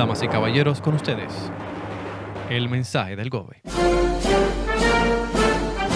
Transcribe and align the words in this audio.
Damas 0.00 0.22
y 0.22 0.28
caballeros, 0.28 0.80
con 0.80 0.94
ustedes, 0.94 1.30
el 2.48 2.70
mensaje 2.70 3.16
del 3.16 3.28
Gobe. 3.28 3.60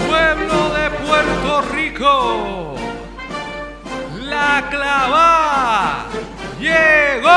Pueblo 0.09 0.75
de 0.75 0.91
Puerto 1.07 1.63
Rico, 1.73 2.75
la 4.25 4.69
clava 4.69 6.05
llegó. 6.61 7.31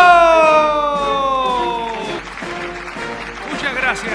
Muchas 3.49 3.73
gracias. 3.73 4.13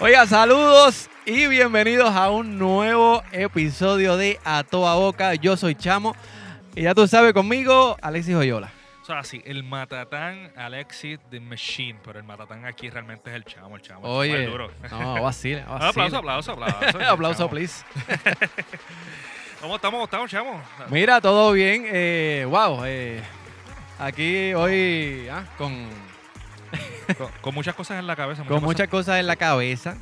Oiga, 0.00 0.26
saludos 0.26 1.10
y 1.26 1.46
bienvenidos 1.46 2.14
a 2.14 2.30
un 2.30 2.58
nuevo 2.58 3.22
episodio 3.32 4.16
de 4.16 4.38
A 4.44 4.62
Toda 4.62 4.94
Boca. 4.94 5.34
Yo 5.34 5.56
soy 5.56 5.74
Chamo 5.74 6.14
y 6.74 6.82
ya 6.82 6.94
tú 6.94 7.06
sabes 7.06 7.32
conmigo, 7.32 7.96
Alexis 8.02 8.34
Joyola. 8.34 8.70
O 9.02 9.06
sea, 9.06 9.22
sí, 9.22 9.42
el 9.44 9.64
matatán 9.64 10.50
Alexis 10.56 11.18
the 11.30 11.38
Machine, 11.40 11.98
pero 12.04 12.18
el 12.18 12.24
matatán 12.24 12.64
aquí 12.64 12.88
realmente 12.88 13.30
es 13.30 13.36
el 13.36 13.44
chamo, 13.44 13.76
el 13.76 13.82
chamo. 13.82 14.00
el 14.00 14.06
chamo 14.06 14.14
Oye, 14.16 14.44
es 14.44 14.50
duro. 14.50 14.70
no, 14.90 15.22
vacile, 15.22 15.62
Ah, 15.68 15.72
vacile. 15.78 15.88
aplauso, 15.88 16.16
aplauso, 16.18 16.52
aplauso. 16.52 17.12
Aplauso, 17.12 17.38
chamo. 17.38 17.50
please. 17.50 17.84
¿Cómo 19.60 19.76
estamos? 19.76 19.98
¿Cómo 19.98 20.04
estamos, 20.04 20.30
chamo? 20.30 20.62
Mira, 20.90 21.20
todo 21.20 21.52
bien. 21.52 21.84
Eh, 21.86 22.46
wow, 22.48 22.82
eh, 22.86 23.22
aquí 23.98 24.52
hoy 24.54 25.28
ah, 25.30 25.44
con, 25.58 25.86
Con, 27.18 27.28
con 27.42 27.54
muchas 27.54 27.74
cosas 27.74 27.98
en 27.98 28.06
la 28.06 28.16
cabeza. 28.16 28.42
con 28.44 28.62
muchas 28.62 28.88
cosas 28.88 29.20
en 29.20 29.26
la 29.26 29.36
cabeza. 29.36 29.96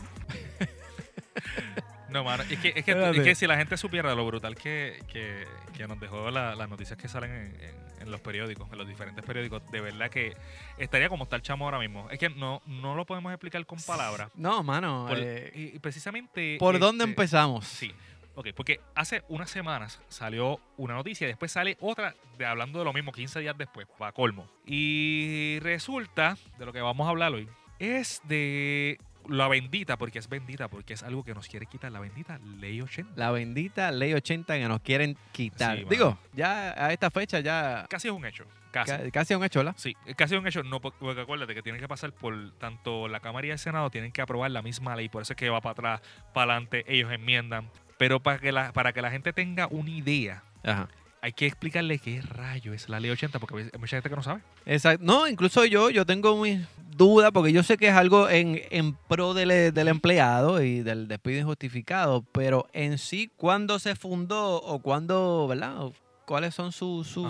No, 2.13 2.25
mano, 2.25 2.43
es 2.43 2.59
que, 2.59 2.73
es, 2.77 2.85
que, 2.85 2.93
es 2.93 3.21
que 3.23 3.35
si 3.35 3.47
la 3.47 3.57
gente 3.57 3.77
supiera 3.77 4.15
lo 4.15 4.27
brutal 4.27 4.55
que, 4.55 5.03
que, 5.09 5.47
que 5.77 5.87
nos 5.89 5.99
dejó 6.01 6.31
la- 6.31 6.55
las 6.55 6.69
noticias 6.69 6.99
que 6.99 7.09
salen 7.09 7.31
en, 7.31 7.61
en- 7.61 7.83
en 8.03 8.11
los 8.11 8.21
periódicos, 8.21 8.69
en 8.73 8.79
los 8.79 8.89
diferentes 8.89 9.25
periódicos, 9.25 9.63
de 9.71 9.81
verdad 9.81 10.11
que 10.11 10.37
estaría 10.77 11.09
como 11.09 11.23
está 11.25 11.37
el 11.37 11.43
chamo 11.43 11.67
ahora 11.67 11.79
mismo. 11.79 12.11
Es 12.11 12.19
que 12.19 12.29
no, 12.31 12.61
no 12.67 12.97
lo 12.97 13.07
podemos 13.07 13.33
explicar 13.33 13.65
con 13.65 13.79
palabras. 13.81 14.29
No, 14.35 14.63
mano. 14.65 15.07
Por- 15.09 15.19
eh, 15.21 15.53
y, 15.55 15.79
precisamente... 15.79 16.57
¿Por 16.59 16.79
dónde 16.81 17.05
este, 17.05 17.13
empezamos? 17.13 17.65
Sí. 17.67 17.93
Ok, 18.35 18.49
porque 18.57 18.81
hace 18.97 19.23
unas 19.29 19.51
semanas 19.51 20.01
salió 20.09 20.59
una 20.79 20.95
noticia 20.95 21.27
y 21.27 21.29
después 21.29 21.53
sale 21.53 21.77
otra 21.81 22.15
de 22.39 22.47
hablando 22.47 22.79
de 22.81 22.85
lo 22.87 22.93
mismo 22.93 23.13
15 23.13 23.39
días 23.41 23.57
después, 23.57 23.87
para 23.99 24.11
colmo. 24.13 24.49
Y 24.67 25.59
resulta, 25.61 26.37
de 26.59 26.65
lo 26.67 26.73
que 26.73 26.81
vamos 26.81 27.07
a 27.07 27.11
hablar 27.11 27.33
hoy, 27.33 27.47
es 27.79 28.21
de 28.25 28.99
la 29.29 29.49
bendita, 29.49 29.97
porque 29.97 30.19
es 30.19 30.29
bendita, 30.29 30.69
porque 30.69 30.95
es 30.95 31.03
algo 31.03 31.25
que 31.25 31.35
nos 31.35 31.47
quiere 31.49 31.67
quitar, 31.67 31.91
la 31.93 32.01
bendita 32.01 32.39
ley 32.61 32.81
80. 32.81 33.13
La 33.17 33.31
bendita 33.31 33.91
ley 33.91 34.13
80 34.15 34.55
que 34.59 34.69
nos 34.69 34.81
quieren 34.81 35.17
quitar. 35.33 35.79
Sí. 35.79 35.85
Digo, 35.89 36.19
ya 36.33 36.73
a 36.87 36.93
esta 36.93 37.11
fecha 37.11 37.41
ya 37.41 37.87
Casi 37.89 38.09
es 38.09 38.15
un 38.15 38.25
hecho, 38.25 38.45
casi. 38.71 38.91
ca- 38.93 39.11
casi 39.11 39.33
es 39.35 39.39
un 39.39 39.45
hecho, 39.45 39.61
¿verdad? 39.61 39.75
Sí, 39.77 39.95
casi 40.17 40.35
es 40.35 40.41
un 40.41 40.47
hecho, 40.47 40.63
no, 40.63 40.81
por- 40.81 40.95
porque 40.95 41.21
acuérdate 41.21 41.55
que 41.55 41.63
tienen 41.63 41.81
que 41.81 41.89
pasar 41.89 42.13
por 42.13 42.53
tanto 42.59 43.09
la 43.09 43.21
Cámara 43.21 43.47
y 43.47 43.51
el 43.51 43.59
Senado, 43.59 43.91
tienen 43.91 44.13
que 44.13 44.23
aprobar 44.23 44.51
la 44.51 44.63
misma 44.63 44.97
ley, 44.97 45.09
por 45.09 45.23
eso 45.23 45.33
es 45.33 45.37
que 45.37 45.49
va 45.51 45.61
para 45.61 45.73
atrás, 45.73 46.01
para 46.35 46.53
adelante, 46.55 46.85
ellos 46.89 47.11
enmiendan. 47.13 47.71
Pero 47.99 48.21
para 48.21 48.39
que 48.39 48.51
la, 48.53 48.73
para 48.73 48.93
que 48.93 49.01
la 49.03 49.11
gente 49.11 49.33
tenga 49.33 49.69
una 49.69 49.91
idea, 49.91 50.43
Ajá. 50.65 50.89
Hay 51.23 51.33
que 51.33 51.47
explicarle 51.47 51.99
qué 52.01 52.21
rayo 52.21 52.75
es 52.75 52.89
la 52.89 52.99
ley 53.01 53.11
80, 53.11 53.39
porque 53.39 53.57
hay 53.73 53.79
mucha 53.79 53.97
gente 53.97 54.11
que 54.11 54.17
no 54.17 54.23
sabe. 54.23 54.41
Exacto. 54.67 55.05
No, 55.05 55.27
incluso 55.29 55.65
yo, 55.65 55.89
yo 55.89 56.05
tengo 56.05 56.37
mis 56.43 56.61
dudas 56.97 57.31
porque 57.33 57.53
yo 57.53 57.63
sé 57.63 57.79
que 57.79 57.89
es 57.89 57.95
algo 57.95 58.29
en, 58.29 58.61
en 58.71 58.95
pro 59.09 59.33
del, 59.33 59.73
del 59.73 59.89
empleado 59.89 60.61
y 60.63 60.83
del 60.83 61.07
despido 61.09 61.39
injustificado, 61.41 62.23
pero 62.33 62.69
en 62.73 62.99
sí, 62.99 63.31
¿cuándo 63.37 63.79
se 63.79 63.95
fundó 63.97 64.57
o 64.57 64.81
cuándo, 64.81 65.47
verdad? 65.49 65.83
O 65.85 65.95
¿Cuáles 66.27 66.55
son 66.55 66.73
sus, 66.73 67.07
sus, 67.09 67.27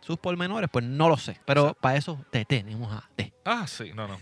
sus 0.00 0.18
pormenores? 0.18 0.70
Pues 0.72 0.84
no 0.84 1.08
lo 1.08 1.16
sé. 1.16 1.38
Pero 1.44 1.60
Exacto. 1.62 1.80
para 1.80 1.96
eso 1.96 2.24
te 2.30 2.44
tenemos 2.44 2.92
a. 2.92 3.08
Ah, 3.44 3.66
sí, 3.66 3.90
no, 3.94 4.06
no. 4.06 4.18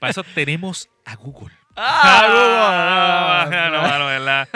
Para 0.00 0.10
eso 0.10 0.24
tenemos 0.34 0.88
a 1.04 1.14
Google. 1.16 1.52
¡Ah, 1.76 3.46
Ah, 3.50 3.68
no, 3.70 3.82
mano, 3.82 4.06
¿verdad? 4.06 4.48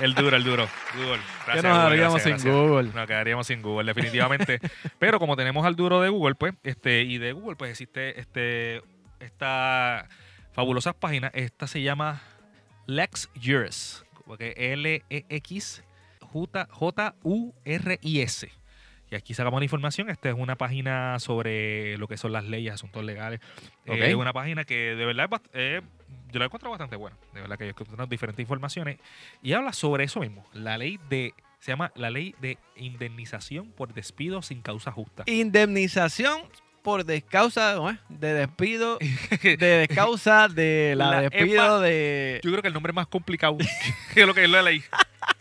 El 0.00 0.14
duro, 0.14 0.36
el 0.36 0.44
duro. 0.44 0.68
Google. 0.94 1.20
Gracias, 1.46 1.64
nos 1.64 1.72
Google, 1.72 1.86
haríamos 1.86 2.14
gracias, 2.14 2.22
sin 2.22 2.32
gracias. 2.50 2.54
Google. 2.54 2.90
Nos 2.94 3.06
quedaríamos 3.06 3.46
sin 3.46 3.62
Google, 3.62 3.84
definitivamente. 3.92 4.60
Pero 4.98 5.18
como 5.18 5.36
tenemos 5.36 5.66
al 5.66 5.76
duro 5.76 6.00
de 6.00 6.08
Google, 6.08 6.34
pues, 6.34 6.54
este, 6.62 7.02
y 7.02 7.18
de 7.18 7.32
Google, 7.32 7.56
pues 7.56 7.70
existe 7.70 8.20
este, 8.20 8.82
esta 9.20 10.08
fabulosa 10.52 10.92
página. 10.92 11.30
Esta 11.34 11.66
se 11.66 11.82
llama 11.82 12.22
Lex 12.86 13.30
Juris. 13.42 14.04
L-E-X 14.38 15.82
J-U-R-I-S. 16.32 16.98
Y 19.10 19.14
aquí 19.16 19.34
sacamos 19.34 19.60
la 19.60 19.64
información. 19.64 20.10
Esta 20.10 20.28
es 20.28 20.34
una 20.36 20.56
página 20.56 21.18
sobre 21.18 21.96
lo 21.98 22.08
que 22.08 22.16
son 22.16 22.32
las 22.32 22.44
leyes, 22.44 22.74
asuntos 22.74 23.04
legales. 23.04 23.40
Eh, 23.86 23.92
Ok. 23.92 23.98
Es 24.00 24.14
una 24.14 24.32
página 24.32 24.64
que 24.64 24.94
de 24.94 25.04
verdad 25.06 25.28
es 25.32 25.40
eh, 25.54 25.80
yo 26.30 26.38
la 26.38 26.44
encuentro 26.46 26.70
bastante 26.70 26.96
buena. 26.96 27.16
De 27.32 27.40
verdad 27.40 27.56
que 27.56 27.64
yo 27.64 27.70
encuentro 27.70 28.06
diferentes 28.06 28.42
informaciones. 28.42 28.98
Y 29.42 29.52
habla 29.54 29.72
sobre 29.72 30.04
eso 30.04 30.20
mismo. 30.20 30.46
La 30.52 30.76
ley 30.78 30.98
de. 31.08 31.34
Se 31.60 31.72
llama 31.72 31.90
la 31.96 32.10
ley 32.10 32.34
de 32.40 32.56
indemnización 32.76 33.72
por 33.72 33.92
despido 33.92 34.42
sin 34.42 34.60
causa 34.60 34.92
justa. 34.92 35.24
Indemnización 35.26 36.42
por 36.82 37.04
descausa 37.04 37.98
de 38.08 38.34
despido, 38.34 38.98
de 39.42 39.56
descausa 39.56 40.48
de 40.48 40.94
la, 40.96 41.10
La 41.10 41.20
despido 41.22 41.64
EPA. 41.64 41.80
de... 41.80 42.40
Yo 42.44 42.50
creo 42.50 42.62
que 42.62 42.68
el 42.68 42.74
nombre 42.74 42.92
es 42.92 42.94
más 42.94 43.08
complicado 43.08 43.58
que 44.14 44.24
lo 44.24 44.34
que 44.34 44.44
es 44.44 44.50
la 44.50 44.62
ley. 44.62 44.82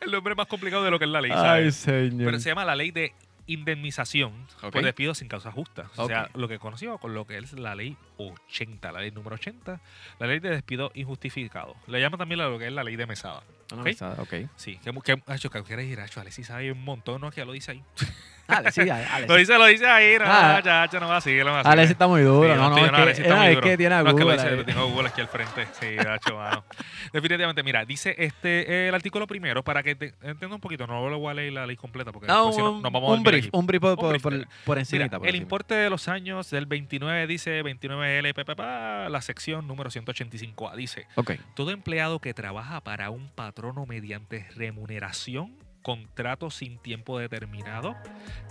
el 0.00 0.10
nombre 0.10 0.34
más 0.34 0.46
complicado 0.46 0.84
de 0.84 0.90
lo 0.90 0.98
que 0.98 1.04
es 1.04 1.10
la 1.10 1.20
ley. 1.20 1.30
¿sabes? 1.30 1.76
señor. 1.76 2.26
Pero 2.26 2.40
se 2.40 2.48
llama 2.50 2.64
la 2.64 2.76
ley 2.76 2.90
de 2.90 3.12
indemnización 3.46 4.32
por 4.60 4.82
despido 4.82 5.14
sin 5.14 5.28
causa 5.28 5.50
justa. 5.50 5.90
O 5.96 6.06
sea, 6.06 6.30
lo 6.34 6.48
que 6.48 6.58
conoció 6.58 6.98
con 6.98 7.14
lo 7.14 7.26
que 7.26 7.38
es 7.38 7.52
la 7.54 7.74
ley 7.74 7.96
80, 8.18 8.92
la 8.92 9.00
ley 9.00 9.10
número 9.10 9.36
80, 9.36 9.80
la 10.18 10.26
ley 10.26 10.38
de 10.40 10.50
despido 10.50 10.90
injustificado. 10.94 11.74
Le 11.86 12.00
llama 12.00 12.18
también 12.18 12.40
a 12.40 12.48
lo 12.48 12.58
que 12.58 12.66
es 12.66 12.72
la 12.72 12.84
ley 12.84 12.96
de 12.96 13.06
mesada. 13.06 13.42
Ah, 13.70 13.80
ok. 13.80 13.86
está, 13.86 14.10
ok. 14.18 14.34
Sí, 14.56 14.78
que, 14.82 14.92
que, 15.04 15.22
hecho, 15.34 15.50
que 15.50 15.62
quieres 15.62 15.86
ir, 15.86 15.98
hecho, 16.00 16.20
Alexis 16.20 16.46
sabe 16.46 16.72
un 16.72 16.82
montón, 16.84 17.20
¿no? 17.20 17.30
Que 17.30 17.38
ya 17.38 17.44
lo 17.44 17.52
dice 17.52 17.72
ahí. 17.72 17.82
Ale, 18.48 18.72
sí, 18.72 18.80
Lo 19.28 19.34
dice, 19.36 19.58
lo 19.58 19.66
dice 19.66 19.86
ahí, 19.86 20.18
no, 20.18 20.24
Ah. 20.26 20.58
chacho, 20.64 20.98
no 21.00 21.06
va 21.06 21.18
a 21.18 21.20
seguir, 21.20 21.44
no 21.44 21.52
va 21.52 21.58
a 21.58 21.60
Ale 21.60 21.72
seguir. 21.82 21.86
sí 21.88 21.92
está 21.92 22.06
muy 22.06 22.22
duro. 22.22 22.50
Sí, 22.50 22.58
no, 22.58 22.70
no, 22.70 22.76
es, 23.06 23.20
que, 23.20 23.28
no, 23.28 23.44
es 23.44 23.58
que 23.60 23.76
tiene 23.76 23.94
a 23.94 24.02
No, 24.02 24.08
es 24.08 24.14
que 24.16 24.20
lo 24.24 24.30
Google 24.30 24.50
dice, 24.56 24.64
tengo 24.64 24.86
Google 24.88 25.08
aquí 25.08 25.20
al 25.20 25.28
frente. 25.28 25.66
Sí, 25.78 25.96
gacho, 25.96 26.34
mano. 26.34 26.64
Definitivamente, 27.12 27.62
mira, 27.62 27.84
dice 27.84 28.14
este 28.16 28.88
el 28.88 28.94
artículo 28.94 29.26
primero, 29.26 29.62
para 29.62 29.82
que 29.82 29.94
te, 29.96 30.14
entienda 30.22 30.54
un 30.54 30.62
poquito, 30.62 30.86
no 30.86 31.10
lo 31.10 31.18
voy 31.18 31.30
a 31.30 31.34
leer 31.34 31.52
la 31.52 31.66
ley 31.66 31.76
completa 31.76 32.10
porque 32.10 32.26
No, 32.26 32.50
si 32.52 32.58
no, 32.58 32.70
un, 32.72 32.82
nos 32.82 32.90
vamos 32.90 33.10
a 33.10 33.12
un 33.12 33.22
dormir 33.22 33.32
brief, 33.42 33.44
aquí. 33.48 33.50
un 33.58 33.66
brief 33.66 33.80
por, 33.82 33.98
Un 33.98 34.08
brief, 34.08 34.22
por, 34.22 34.32
por 34.32 34.48
por 34.64 34.76
el 34.78 34.80
encima. 34.80 35.30
importe 35.36 35.74
de 35.74 35.90
los 35.90 36.08
años 36.08 36.48
del 36.48 36.64
29 36.64 37.26
dice 37.26 37.62
29L, 38.08 38.34
pa, 38.34 38.44
pa, 38.44 38.56
pa, 38.56 39.08
la 39.08 39.22
sección 39.22 39.66
número 39.66 39.90
185A 39.90 40.74
dice, 40.74 41.06
todo 41.54 41.70
empleado 41.70 42.20
que 42.20 42.34
trabaja 42.34 42.80
para 42.80 43.10
un 43.10 43.28
patrono 43.28 43.86
mediante 43.86 44.46
remuneración, 44.56 45.56
contrato 45.82 46.50
sin 46.50 46.78
tiempo 46.78 47.18
determinado, 47.18 47.96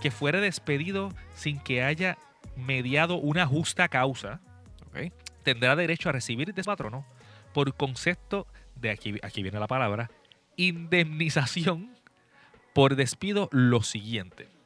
que 0.00 0.10
fuere 0.10 0.40
despedido 0.40 1.12
sin 1.34 1.60
que 1.60 1.82
haya 1.82 2.18
mediado 2.56 3.16
una 3.16 3.46
justa 3.46 3.88
causa, 3.88 4.40
tendrá 5.42 5.76
derecho 5.76 6.08
a 6.08 6.12
recibir 6.12 6.52
de 6.52 6.62
su 6.62 6.66
patrono 6.66 7.06
por 7.52 7.74
concepto 7.74 8.46
de 8.74 8.90
aquí, 8.90 9.18
aquí 9.22 9.42
viene 9.42 9.58
la 9.58 9.66
palabra 9.66 10.10
indemnización 10.58 11.94
por 12.74 12.96
despido 12.96 13.48
lo 13.52 13.82
siguiente. 13.82 14.57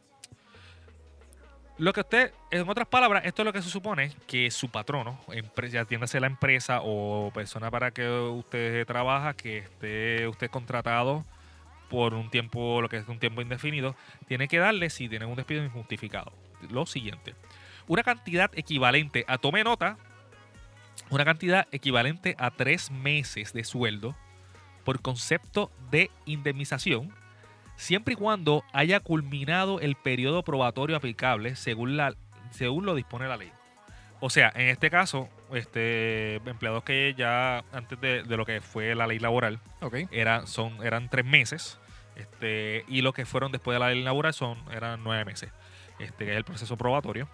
Lo 1.82 1.92
que 1.92 1.98
usted, 2.02 2.32
en 2.52 2.68
otras 2.68 2.86
palabras, 2.86 3.24
esto 3.24 3.42
es 3.42 3.46
lo 3.46 3.52
que 3.52 3.60
se 3.60 3.68
supone 3.68 4.12
que 4.28 4.52
su 4.52 4.68
patrono, 4.68 5.18
empre- 5.26 5.68
ya 5.68 5.80
atiéndase 5.80 6.20
la 6.20 6.28
empresa 6.28 6.78
o 6.80 7.32
persona 7.34 7.72
para 7.72 7.90
que 7.90 8.08
usted 8.08 8.86
trabaja, 8.86 9.34
que 9.34 9.58
esté 9.58 10.28
usted 10.28 10.48
contratado 10.48 11.24
por 11.90 12.14
un 12.14 12.30
tiempo, 12.30 12.80
lo 12.80 12.88
que 12.88 12.98
es 12.98 13.08
un 13.08 13.18
tiempo 13.18 13.42
indefinido, 13.42 13.96
tiene 14.28 14.46
que 14.46 14.58
darle 14.58 14.90
si 14.90 15.08
tiene 15.08 15.26
un 15.26 15.34
despido 15.34 15.64
injustificado. 15.64 16.32
Lo 16.70 16.86
siguiente, 16.86 17.34
una 17.88 18.04
cantidad 18.04 18.48
equivalente 18.54 19.24
a, 19.26 19.38
tome 19.38 19.64
nota, 19.64 19.96
una 21.10 21.24
cantidad 21.24 21.66
equivalente 21.72 22.36
a 22.38 22.52
tres 22.52 22.92
meses 22.92 23.52
de 23.52 23.64
sueldo 23.64 24.14
por 24.84 25.02
concepto 25.02 25.72
de 25.90 26.12
indemnización, 26.26 27.12
siempre 27.76 28.14
y 28.14 28.16
cuando 28.16 28.64
haya 28.72 29.00
culminado 29.00 29.80
el 29.80 29.96
periodo 29.96 30.42
probatorio 30.42 30.96
aplicable 30.96 31.56
según, 31.56 31.96
la, 31.96 32.14
según 32.50 32.86
lo 32.86 32.94
dispone 32.94 33.28
la 33.28 33.36
ley. 33.36 33.50
O 34.20 34.30
sea, 34.30 34.52
en 34.54 34.68
este 34.68 34.88
caso, 34.88 35.28
este, 35.52 36.36
empleados 36.36 36.84
que 36.84 37.14
ya 37.16 37.64
antes 37.72 38.00
de, 38.00 38.22
de 38.22 38.36
lo 38.36 38.46
que 38.46 38.60
fue 38.60 38.94
la 38.94 39.08
ley 39.08 39.18
laboral 39.18 39.58
era, 40.12 40.46
son, 40.46 40.84
eran 40.86 41.08
tres 41.08 41.24
meses, 41.24 41.78
este, 42.14 42.84
y 42.86 43.02
lo 43.02 43.12
que 43.12 43.26
fueron 43.26 43.52
después 43.52 43.74
de 43.74 43.80
la 43.80 43.88
ley 43.88 44.02
laboral 44.02 44.32
son, 44.32 44.58
eran 44.70 45.02
nueve 45.02 45.24
meses, 45.24 45.50
este, 45.98 46.24
que 46.24 46.32
es 46.32 46.36
el 46.36 46.44
proceso 46.44 46.76
probatorio. 46.76 47.28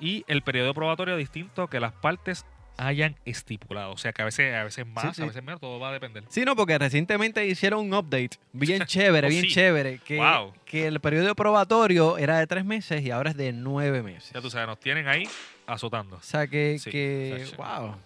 Y 0.00 0.24
el 0.26 0.42
periodo 0.42 0.74
probatorio 0.74 1.16
distinto 1.16 1.68
que 1.68 1.80
las 1.80 1.92
partes 1.92 2.44
hayan 2.76 3.16
estipulado. 3.24 3.92
O 3.92 3.96
sea 3.96 4.12
que 4.12 4.22
a 4.22 4.24
veces, 4.24 4.54
a 4.54 4.64
veces 4.64 4.86
más, 4.86 5.16
sí. 5.16 5.22
a 5.22 5.26
veces 5.26 5.42
menos, 5.42 5.60
todo 5.60 5.78
va 5.78 5.90
a 5.90 5.92
depender. 5.92 6.24
Sí, 6.28 6.44
no, 6.44 6.56
porque 6.56 6.76
recientemente 6.78 7.46
hicieron 7.46 7.80
un 7.86 7.94
update 7.94 8.30
bien 8.52 8.82
chévere, 8.86 9.26
Oh, 9.26 9.30
bien 9.30 9.42
sí. 9.44 9.50
chévere, 9.50 9.98
que, 9.98 10.16
Wow. 10.18 10.52
que 10.64 10.86
el 10.86 11.00
periodo 11.00 11.34
probatorio 11.34 12.18
era 12.18 12.38
de 12.38 12.46
tres 12.46 12.64
meses 12.64 13.02
y 13.02 13.10
ahora 13.10 13.30
es 13.30 13.36
de 13.36 13.52
nueve 13.52 14.02
meses. 14.02 14.30
Ya 14.34 14.40
tú 14.40 14.50
sabes, 14.50 14.66
nos 14.66 14.80
tienen 14.80 15.08
ahí 15.08 15.24
azotando. 15.66 16.16
O 16.16 16.22
sea 16.22 16.46
que, 16.46 16.78
que 16.84 17.46
wow. 17.56 17.96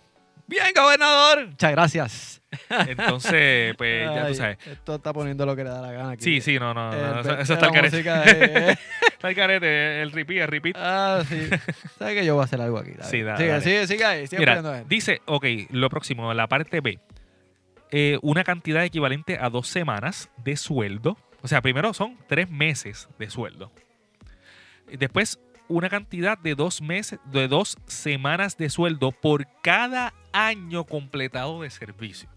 Bien, 0.49 0.65
gobernador. 0.75 1.47
Muchas 1.49 1.71
gracias. 1.71 2.43
Entonces, 2.89 3.75
pues 3.77 4.09
ya 4.11 4.27
tú 4.29 4.35
sabes. 4.35 4.59
Esto 4.67 4.95
está 4.97 5.12
poniendo 5.12 5.45
lo 5.45 5.55
que 5.55 5.62
le 5.65 5.71
da 5.71 5.83
la 5.83 5.93
gana 5.93 6.11
aquí. 6.12 6.25
Sí, 6.25 6.41
sí, 6.41 6.59
no, 6.59 6.73
no, 6.75 6.91
eso, 7.39 7.53
está 7.55 7.67
el 7.67 7.73
carete. 7.73 8.03
de- 8.03 8.79
Está 9.19 9.29
el 9.31 9.35
carete, 9.37 10.00
el 10.03 10.11
repeat, 10.12 10.43
el 10.43 10.49
repeat. 10.49 10.77
ah, 10.79 11.23
sí. 11.29 11.49
¿Sabes 11.99 12.15
que 12.15 12.25
yo 12.25 12.35
voy 12.35 12.43
a 12.43 12.45
hacer 12.45 12.61
algo 12.61 12.79
aquí? 12.79 12.93
Dale. 12.93 13.11
Sí, 13.11 13.21
dale, 13.23 13.37
sigue, 13.39 13.49
dale. 13.50 13.62
sigue, 13.62 13.87
sigue 13.87 14.05
ahí. 14.05 14.27
Sigue 14.27 14.39
Mira, 14.41 14.85
dice, 14.89 15.21
ok, 15.27 15.45
lo 15.71 15.91
próximo, 15.91 16.33
la 16.33 16.47
parte 16.47 16.81
B. 16.81 16.99
Eh, 17.91 18.19
una 18.23 18.45
cantidad 18.45 18.85
equivalente 18.85 19.37
a 19.41 19.50
dos 19.50 19.69
semanas 19.69 20.31
de 20.39 20.56
sueldo. 20.56 21.19
O 21.43 21.49
sea, 21.49 21.61
primero 21.62 21.93
son 21.93 22.17
tres 22.29 22.49
meses 22.49 23.09
de 23.19 23.29
sueldo. 23.29 23.71
Después, 24.87 25.39
una 25.69 25.88
cantidad 25.88 26.38
de 26.38 26.55
dos 26.55 26.81
meses, 26.82 27.20
de 27.26 27.49
dos 27.49 27.76
semanas 27.87 28.56
de 28.56 28.70
sueldo 28.70 29.12
por 29.12 29.47
cada 29.62 30.15
año 30.32 30.85
completado 30.85 31.62
de 31.62 31.70
servicio. 31.70 32.29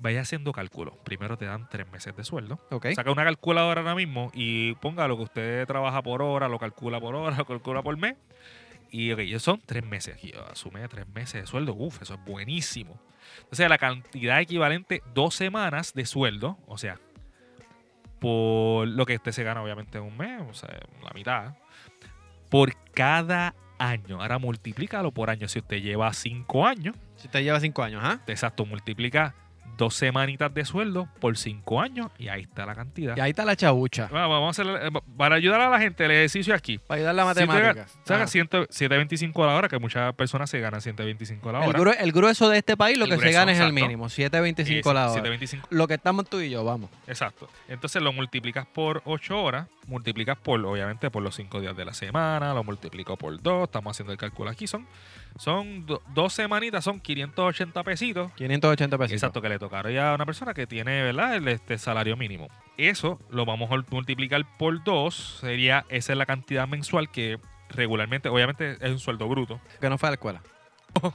Vaya 0.00 0.20
haciendo 0.20 0.52
cálculo. 0.52 0.96
Primero 1.02 1.36
te 1.36 1.46
dan 1.46 1.68
tres 1.68 1.90
meses 1.90 2.14
de 2.16 2.22
sueldo. 2.22 2.60
Ok. 2.70 2.86
Saca 2.94 3.10
una 3.10 3.24
calculadora 3.24 3.80
ahora 3.80 3.96
mismo 3.96 4.30
y 4.32 4.74
ponga 4.76 5.08
lo 5.08 5.16
que 5.16 5.24
usted 5.24 5.66
trabaja 5.66 6.02
por 6.02 6.22
hora, 6.22 6.48
lo 6.48 6.58
calcula 6.58 7.00
por 7.00 7.16
hora, 7.16 7.36
lo 7.38 7.44
calcula 7.44 7.82
por 7.82 7.96
mes. 7.96 8.14
Y 8.90 9.12
ok, 9.12 9.18
esos 9.20 9.42
son 9.42 9.60
tres 9.64 9.84
meses. 9.84 10.22
Y 10.22 10.32
asume 10.50 10.86
tres 10.88 11.06
meses 11.08 11.42
de 11.42 11.46
sueldo. 11.46 11.74
Uf, 11.74 12.00
eso 12.02 12.14
es 12.14 12.24
buenísimo. 12.24 13.00
O 13.50 13.56
sea, 13.56 13.68
la 13.68 13.78
cantidad 13.78 14.40
equivalente 14.40 15.02
dos 15.14 15.34
semanas 15.34 15.92
de 15.94 16.06
sueldo, 16.06 16.58
o 16.66 16.78
sea, 16.78 16.98
por 18.18 18.88
lo 18.88 19.06
que 19.06 19.16
usted 19.16 19.32
se 19.32 19.44
gana 19.44 19.62
obviamente 19.62 19.98
en 19.98 20.04
un 20.04 20.16
mes, 20.16 20.42
o 20.48 20.54
sea, 20.54 20.70
la 21.02 21.10
mitad, 21.14 21.54
por 22.48 22.74
cada 22.92 23.54
año. 23.78 24.20
Ahora 24.20 24.38
multiplícalo 24.38 25.12
por 25.12 25.30
año. 25.30 25.48
Si 25.48 25.58
usted 25.58 25.78
lleva 25.78 26.12
cinco 26.12 26.66
años, 26.66 26.96
Si 27.16 27.28
te 27.28 27.42
lleva 27.42 27.58
cinco 27.60 27.82
años, 27.82 28.00
¿ah? 28.04 28.20
exacto, 28.26 28.64
multiplica 28.64 29.34
dos 29.78 29.94
semanitas 29.94 30.52
de 30.52 30.66
sueldo 30.66 31.08
por 31.20 31.38
cinco 31.38 31.80
años 31.80 32.10
y 32.18 32.28
ahí 32.28 32.42
está 32.42 32.66
la 32.66 32.74
cantidad. 32.74 33.16
Y 33.16 33.20
ahí 33.20 33.30
está 33.30 33.46
la 33.46 33.56
chabucha. 33.56 34.08
Vamos 34.12 34.28
vamos 34.38 34.58
a 34.58 34.62
hacer, 34.62 34.86
eh, 34.88 35.00
para 35.16 35.36
ayudar 35.36 35.60
a 35.62 35.70
la 35.70 35.78
gente, 35.78 36.04
el 36.04 36.10
ejercicio 36.10 36.54
aquí. 36.54 36.76
Para 36.78 36.98
ayudar 36.98 37.14
la 37.14 37.22
Si 37.22 37.28
usted 37.30 37.46
matemática. 37.46 37.86
Saca 38.04 38.24
Ah. 38.24 38.26
100 38.26 38.48
7.25 38.48 39.42
a 39.44 39.46
la 39.46 39.54
hora, 39.54 39.68
que 39.68 39.78
muchas 39.78 40.12
personas 40.14 40.50
se 40.50 40.60
ganan 40.60 40.82
125 40.82 41.48
a 41.48 41.52
la 41.52 41.64
el, 41.64 41.76
hora. 41.80 41.92
el 41.92 42.12
grueso 42.12 42.48
de 42.50 42.58
este 42.58 42.76
país 42.76 42.98
lo 42.98 43.04
El 43.06 43.12
que 43.12 43.18
se 43.18 43.32
gana 43.32 43.52
es 43.52 43.60
el 43.60 43.72
mínimo. 43.72 44.06
7.25 44.06 44.92
la 44.92 45.10
hora. 45.10 45.22
7.25, 45.22 45.62
Lo 45.70 45.86
que 45.88 45.94
estamos 45.94 46.28
tú 46.28 46.40
y 46.40 46.50
yo, 46.50 46.64
vamos. 46.64 46.90
exacto. 47.06 47.48
Entonces 47.68 48.02
lo 48.02 48.12
multiplicas 48.12 48.66
por 48.66 49.00
8 49.06 49.40
horas, 49.42 49.68
multiplicas 49.86 50.36
por, 50.36 50.64
obviamente, 50.66 51.10
por 51.10 51.22
los 51.22 51.34
5 51.36 51.60
días 51.60 51.76
de 51.76 51.84
la 51.84 51.94
semana, 51.94 52.52
lo 52.52 52.64
multiplico 52.64 53.16
por 53.16 53.40
2, 53.40 53.64
estamos 53.64 53.96
haciendo 53.96 54.12
el 54.12 54.18
cálculo 54.18 54.50
aquí, 54.50 54.66
son, 54.66 54.86
son 55.36 55.86
do- 55.86 56.02
dos 56.14 56.32
semanitas, 56.32 56.84
son 56.84 57.00
580 57.00 57.82
pesitos. 57.84 58.32
580 58.32 58.98
pesos. 58.98 59.12
Exacto, 59.12 59.40
que 59.42 59.48
le 59.48 59.58
tocaría 59.58 60.10
a 60.10 60.14
una 60.14 60.26
persona 60.26 60.54
que 60.54 60.66
tiene, 60.66 61.02
¿verdad? 61.02 61.34
El 61.36 61.46
este, 61.48 61.78
salario 61.78 62.16
mínimo. 62.16 62.48
Eso 62.76 63.18
lo 63.30 63.44
vamos 63.44 63.70
a 63.72 63.76
multiplicar 63.90 64.42
por 64.58 64.82
2, 64.84 65.38
sería, 65.40 65.84
esa 65.88 66.12
es 66.12 66.18
la 66.18 66.26
cantidad 66.26 66.66
mensual 66.68 67.10
que 67.10 67.38
regularmente, 67.70 68.28
obviamente 68.28 68.72
es 68.80 68.90
un 68.90 68.98
sueldo 68.98 69.28
bruto. 69.28 69.60
Que 69.80 69.88
no 69.90 69.98
fue 69.98 70.08
a 70.08 70.10
la 70.10 70.14
escuela. 70.14 70.40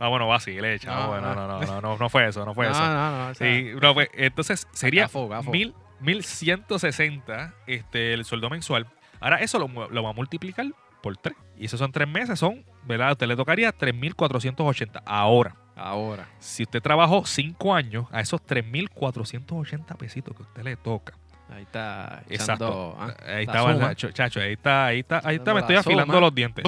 Ah, 0.00 0.08
bueno, 0.08 0.26
va 0.26 0.36
así, 0.36 0.52
le 0.60 0.74
echamos. 0.74 1.20
No, 1.20 1.34
No, 1.34 1.34
no. 1.34 1.46
no, 1.46 1.60
no, 1.60 1.66
no, 1.66 1.80
no, 1.80 1.98
no 1.98 2.08
fue 2.08 2.26
eso, 2.26 2.44
no 2.44 2.54
fue 2.54 2.66
no, 2.66 2.72
eso. 2.72 2.80
no, 2.80 3.10
no. 3.24 3.28
o 3.30 3.34
sea, 3.34 3.46
Sí, 3.54 3.70
no, 3.80 3.94
pues, 3.94 4.08
entonces 4.14 4.66
sería 4.72 5.02
gafo, 5.02 5.28
gafo. 5.28 5.50
mil, 5.50 5.74
1160 6.00 7.54
este, 7.66 8.14
el 8.14 8.24
sueldo 8.24 8.50
mensual. 8.50 8.86
Ahora 9.20 9.36
eso 9.40 9.58
lo, 9.58 9.90
lo 9.90 10.02
va 10.02 10.10
a 10.10 10.12
multiplicar 10.12 10.66
por 11.04 11.18
3. 11.18 11.36
Y 11.58 11.66
esos 11.66 11.78
son 11.78 11.92
3 11.92 12.08
meses, 12.08 12.38
son, 12.38 12.64
¿verdad? 12.84 13.10
A 13.10 13.12
usted 13.12 13.26
le 13.26 13.36
tocaría 13.36 13.70
3.480. 13.76 15.02
Ahora, 15.04 15.54
Ahora. 15.76 16.26
si 16.38 16.62
usted 16.62 16.80
trabajó 16.80 17.26
5 17.26 17.74
años, 17.74 18.06
a 18.10 18.22
esos 18.22 18.40
3.480 18.42 19.96
pesitos 19.98 20.34
que 20.34 20.42
a 20.42 20.46
usted 20.46 20.62
le 20.62 20.76
toca. 20.76 21.12
Ahí 21.50 21.64
está. 21.64 22.22
Exacto. 22.30 22.96
echando, 22.96 22.96
ah, 22.98 23.14
ahí 23.26 23.44
está, 23.44 23.94
chacho, 24.12 24.40
ahí 24.40 24.52
está, 24.54 24.86
ahí 24.86 25.00
está, 25.00 25.20
ahí 25.22 25.36
está, 25.36 25.52
me 25.52 25.60
estoy 25.60 25.74
la 25.74 25.80
afilando 25.82 26.18
los 26.18 26.34
dientes. 26.34 26.64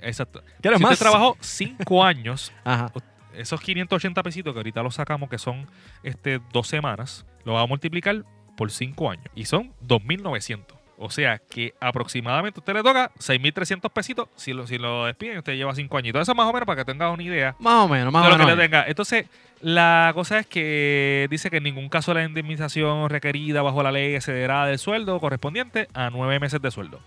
Exacto. 0.00 0.40
¿Quieres 0.60 0.78
Si 0.78 0.82
más? 0.84 0.92
usted 0.92 1.04
trabajó 1.04 1.36
5 1.40 2.04
años, 2.04 2.52
Ajá. 2.62 2.92
esos 3.34 3.60
580 3.60 4.22
pesitos 4.22 4.52
que 4.52 4.60
ahorita 4.60 4.80
los 4.84 4.94
sacamos, 4.94 5.28
que 5.28 5.38
son 5.38 5.66
este, 6.04 6.40
dos 6.52 6.68
semanas, 6.68 7.26
lo 7.44 7.54
va 7.54 7.62
a 7.62 7.66
multiplicar 7.66 8.24
por 8.56 8.70
5 8.70 9.10
años. 9.10 9.26
Y 9.34 9.46
son 9.46 9.72
2.900. 9.84 10.73
O 10.98 11.10
sea 11.10 11.40
que 11.50 11.74
aproximadamente 11.80 12.58
a 12.58 12.60
usted 12.60 12.74
le 12.74 12.82
toca 12.82 13.10
6.300 13.18 13.90
pesitos 13.90 14.28
si 14.36 14.52
lo, 14.52 14.66
si 14.66 14.78
lo 14.78 15.06
despiden. 15.06 15.38
Usted 15.38 15.54
lleva 15.54 15.74
5 15.74 15.96
años. 15.96 16.08
Y 16.08 16.12
todo 16.12 16.22
eso 16.22 16.34
más 16.34 16.46
o 16.46 16.52
menos 16.52 16.66
para 16.66 16.84
que 16.84 16.92
tengas 16.92 17.12
una 17.12 17.22
idea 17.22 17.56
Más 17.58 17.84
o 17.84 17.88
menos, 17.88 18.12
más 18.12 18.22
de 18.22 18.28
o 18.28 18.30
lo 18.32 18.36
que 18.38 18.44
menos. 18.44 18.58
le 18.58 18.64
tenga. 18.64 18.84
Entonces, 18.86 19.26
la 19.60 20.12
cosa 20.14 20.38
es 20.38 20.46
que 20.46 21.26
dice 21.30 21.50
que 21.50 21.56
en 21.56 21.64
ningún 21.64 21.88
caso 21.88 22.14
la 22.14 22.22
indemnización 22.24 23.08
requerida 23.10 23.62
bajo 23.62 23.82
la 23.82 23.90
ley 23.92 24.14
excederá 24.14 24.66
del 24.66 24.78
sueldo 24.78 25.18
correspondiente 25.20 25.88
a 25.94 26.10
9 26.10 26.38
meses 26.38 26.60
de 26.62 26.70
sueldo. 26.70 27.00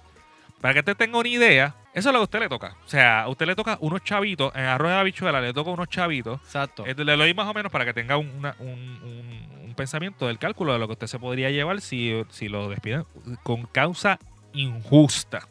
Para 0.61 0.73
que 0.73 0.79
usted 0.79 0.97
tenga 0.97 1.19
una 1.19 1.29
idea, 1.29 1.75
eso 1.93 2.09
es 2.09 2.13
lo 2.13 2.19
que 2.19 2.21
a 2.21 2.23
usted 2.23 2.39
le 2.39 2.49
toca. 2.49 2.75
O 2.85 2.89
sea, 2.89 3.21
a 3.23 3.27
usted 3.29 3.45
le 3.45 3.55
toca 3.55 3.77
unos 3.81 4.03
chavitos, 4.03 4.53
en 4.55 4.63
arroz 4.65 4.89
de 4.89 4.95
habichuela 4.97 5.39
le 5.41 5.53
toca 5.53 5.69
unos 5.71 5.87
chavitos 5.89 6.39
Exacto. 6.41 6.83
le 6.85 7.15
doy 7.17 7.33
más 7.33 7.47
o 7.47 7.53
menos 7.53 7.71
para 7.71 7.85
que 7.85 7.93
tenga 7.93 8.17
un, 8.17 8.27
una- 8.29 8.55
un- 8.59 8.67
un- 9.03 9.65
un 9.67 9.73
pensamiento 9.75 10.25
del 10.27 10.39
cálculo 10.39 10.73
de 10.73 10.79
lo 10.79 10.87
que 10.87 10.93
usted 10.93 11.07
se 11.07 11.19
podría 11.19 11.51
llevar 11.51 11.79
si, 11.81 12.23
si 12.29 12.49
lo 12.49 12.69
despiden 12.69 13.05
con 13.43 13.65
causa 13.67 14.17
injusta. 14.53 15.47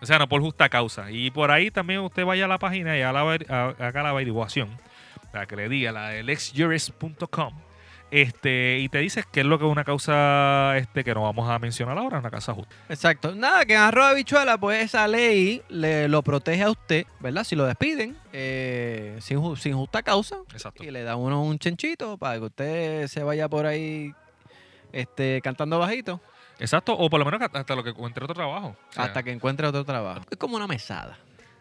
O 0.00 0.06
sea, 0.06 0.18
no 0.18 0.28
por 0.28 0.40
justa 0.40 0.68
causa. 0.68 1.10
Y 1.10 1.30
por 1.30 1.50
ahí 1.50 1.70
también 1.70 2.00
usted 2.00 2.24
vaya 2.24 2.46
a 2.46 2.48
la 2.48 2.58
página 2.58 2.96
y 2.96 3.02
haga 3.02 3.24
la, 3.24 3.74
haga 3.78 4.02
la 4.02 4.10
averiguación 4.10 4.68
para 5.32 5.44
que 5.46 5.56
le 5.56 5.68
diga 5.68 5.92
la 5.92 6.08
del 6.10 6.30
exjurist.com 6.30 7.52
este, 8.10 8.78
y 8.78 8.88
te 8.88 8.98
dice 8.98 9.24
qué 9.30 9.40
es 9.40 9.46
lo 9.46 9.58
que 9.58 9.66
es 9.66 9.70
una 9.70 9.84
causa 9.84 10.76
este, 10.76 11.04
que 11.04 11.14
no 11.14 11.22
vamos 11.22 11.48
a 11.48 11.58
mencionar 11.58 11.98
ahora, 11.98 12.18
una 12.18 12.30
causa 12.30 12.54
justa. 12.54 12.74
Exacto. 12.88 13.34
Nada, 13.34 13.64
que 13.64 13.74
en 13.74 13.80
arroz 13.80 14.06
de 14.06 14.10
habichuela, 14.12 14.58
pues 14.58 14.84
esa 14.84 15.06
ley 15.08 15.62
le 15.68 16.08
lo 16.08 16.22
protege 16.22 16.62
a 16.62 16.70
usted, 16.70 17.06
¿verdad? 17.20 17.44
Si 17.44 17.56
lo 17.56 17.66
despiden 17.66 18.16
eh, 18.32 19.18
sin, 19.20 19.56
sin 19.56 19.74
justa 19.74 20.02
causa 20.02 20.36
Exacto. 20.52 20.84
y 20.84 20.90
le 20.90 21.02
da 21.02 21.16
uno 21.16 21.42
un 21.42 21.58
chenchito 21.58 22.16
para 22.16 22.38
que 22.38 22.44
usted 22.44 23.06
se 23.08 23.22
vaya 23.22 23.48
por 23.48 23.66
ahí 23.66 24.14
este, 24.92 25.40
cantando 25.42 25.78
bajito 25.78 26.20
Exacto, 26.58 26.92
o 26.96 27.08
por 27.08 27.20
lo 27.20 27.24
menos 27.24 27.40
hasta 27.52 27.76
lo 27.76 27.84
que 27.84 27.90
encuentre 27.90 28.24
otro 28.24 28.34
trabajo. 28.34 28.76
O 28.90 28.92
sea, 28.92 29.04
hasta 29.04 29.22
que 29.22 29.30
encuentre 29.30 29.66
otro 29.66 29.84
trabajo. 29.84 30.22
Es 30.28 30.36
como 30.36 30.56
una 30.56 30.66
mesada. 30.66 31.16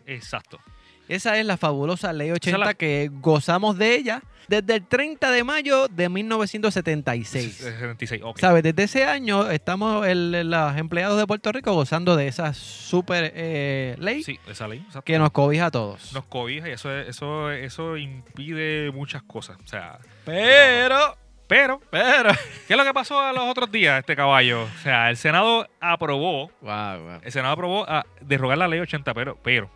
Exacto. 0.06 0.60
Esa 1.08 1.38
es 1.38 1.46
la 1.46 1.58
fabulosa 1.58 2.12
ley 2.14 2.28
Esa 2.30 2.36
80 2.36 2.58
es 2.58 2.66
la- 2.68 2.74
que 2.74 3.10
gozamos 3.22 3.78
de 3.78 3.96
ella 3.96 4.22
desde 4.48 4.76
el 4.76 4.86
30 4.86 5.30
de 5.32 5.44
mayo 5.44 5.88
de 5.90 6.08
1976. 6.10 7.56
76, 7.56 8.22
ok. 8.24 8.40
¿Sabes? 8.40 8.64
Desde 8.64 8.84
ese 8.84 9.04
año 9.06 9.50
estamos 9.50 10.06
el- 10.08 10.50
los 10.50 10.78
empleados 10.78 11.18
de 11.20 11.28
Puerto 11.28 11.52
Rico 11.52 11.74
gozando 11.74 12.16
de 12.16 12.28
esa 12.28 12.54
super 12.54 13.32
eh, 13.36 13.96
ley 14.00 14.24
Sí, 14.24 14.40
esa 14.48 14.68
ley. 14.68 14.80
exacto. 14.80 15.02
que 15.04 15.18
nos 15.20 15.32
cobija 15.32 15.66
a 15.68 15.72
todos. 15.72 16.14
nos 16.14 16.26
cobija 16.26 16.70
y 16.70 16.72
eso, 16.74 16.92
es- 16.98 17.10
eso, 17.10 17.52
eso 17.52 17.98
impide 17.98 18.92
muchas 18.92 19.22
cosas. 19.24 19.58
O 19.64 19.68
sea, 19.68 20.00
Pero, 20.26 21.18
pero, 21.48 21.82
pero. 21.90 22.30
¿qué 22.68 22.74
es 22.74 22.78
lo 22.78 22.84
que 22.84 22.94
pasó 22.94 23.32
los 23.34 23.44
otros 23.46 23.72
días, 23.72 24.00
este 24.00 24.16
caballo? 24.16 24.64
O 24.64 24.82
sea, 24.84 25.10
el 25.10 25.18
Senado 25.18 25.68
aprobó, 25.80 26.52
Wow, 26.62 27.00
wow. 27.00 27.20
el 27.24 27.32
Senado 27.32 27.54
aprobó 27.54 27.90
a 27.90 28.06
derrogar 28.22 28.58
la 28.58 28.68
ley 28.68 28.80
80, 28.80 29.14
pero, 29.14 29.38
pero, 29.44 29.70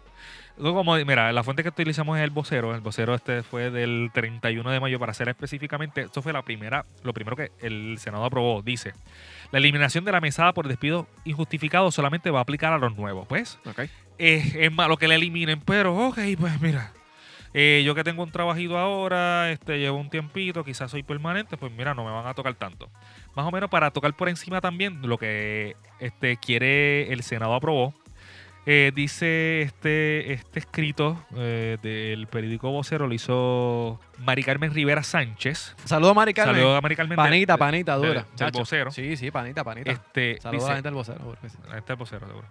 como, 0.61 0.95
mira, 0.95 1.31
la 1.31 1.43
fuente 1.43 1.63
que 1.63 1.69
utilizamos 1.69 2.17
es 2.17 2.23
el 2.23 2.29
vocero, 2.29 2.73
el 2.75 2.81
vocero 2.81 3.15
este 3.15 3.41
fue 3.43 3.71
del 3.71 4.11
31 4.13 4.69
de 4.69 4.79
mayo, 4.79 4.99
para 4.99 5.13
ser 5.13 5.27
específicamente, 5.29 6.01
esto 6.01 6.21
fue 6.21 6.33
la 6.33 6.41
primera, 6.43 6.85
lo 7.03 7.13
primero 7.13 7.35
que 7.35 7.51
el 7.61 7.97
Senado 7.99 8.23
aprobó, 8.25 8.61
dice, 8.61 8.93
la 9.51 9.59
eliminación 9.59 10.05
de 10.05 10.11
la 10.11 10.21
mesada 10.21 10.53
por 10.53 10.67
despido 10.67 11.07
injustificado 11.25 11.91
solamente 11.91 12.29
va 12.31 12.39
a 12.39 12.41
aplicar 12.43 12.73
a 12.73 12.77
los 12.77 12.95
nuevos, 12.95 13.27
pues, 13.27 13.57
Ok. 13.65 13.81
es, 14.17 14.55
es 14.55 14.71
malo 14.71 14.97
que 14.97 15.07
la 15.07 15.15
eliminen, 15.15 15.59
pero 15.61 15.95
ok, 16.07 16.19
pues 16.39 16.61
mira. 16.61 16.91
eh, 17.53 17.81
yo 17.85 17.95
que 17.95 18.03
tengo 18.03 18.23
un 18.23 18.31
trabajito 18.31 18.77
ahora, 18.77 19.51
este, 19.51 19.79
llevo 19.79 19.97
un 19.97 20.09
tiempito, 20.09 20.63
quizás 20.63 20.91
soy 20.91 21.03
permanente, 21.03 21.57
pues 21.57 21.71
mira, 21.71 21.93
no 21.93 22.05
me 22.05 22.11
van 22.11 22.27
a 22.27 22.33
tocar 22.33 22.53
tanto. 22.53 22.89
Más 23.35 23.45
o 23.45 23.51
menos 23.51 23.69
para 23.69 23.91
tocar 23.91 24.13
por 24.13 24.29
encima 24.29 24.61
también 24.61 24.99
lo 25.07 25.17
que 25.17 25.75
este, 25.99 26.37
quiere 26.37 27.11
el 27.11 27.23
Senado 27.23 27.53
aprobó. 27.55 27.93
Eh, 28.65 28.91
dice 28.93 29.61
este, 29.63 30.33
este 30.33 30.59
escrito 30.59 31.23
eh, 31.35 31.77
del 31.81 32.27
periódico 32.27 32.69
vocero, 32.71 33.07
lo 33.07 33.13
hizo 33.13 33.99
Mari 34.19 34.43
Carmen 34.43 34.73
Rivera 34.73 35.03
Sánchez. 35.03 35.75
Saludos, 35.85 36.15
Mari 36.15 36.33
Carmen. 36.33 36.55
Saludos 36.57 36.77
a 36.77 36.81
Mari 36.81 36.95
Carmen. 36.95 37.11
de- 37.11 37.15
Panita, 37.23 37.53
de- 37.53 37.59
panita, 37.59 37.97
de- 37.99 38.07
dura. 38.07 38.21
del 38.21 38.35
chacho. 38.35 38.59
vocero. 38.59 38.91
Sí, 38.91 39.17
sí, 39.17 39.31
panita, 39.31 39.63
panita. 39.63 39.91
Este, 39.91 40.39
Saludos 40.41 40.65
a 40.65 40.69
la 40.69 40.73
gente 40.75 40.87
del 40.89 40.95
vocero. 40.95 41.17
seguro 41.17 41.37
que 41.41 41.49
sí. 41.49 41.57
Ahí 41.71 41.79
está 41.79 41.93
el 41.93 41.99
vocero, 41.99 42.27
seguro. 42.27 42.47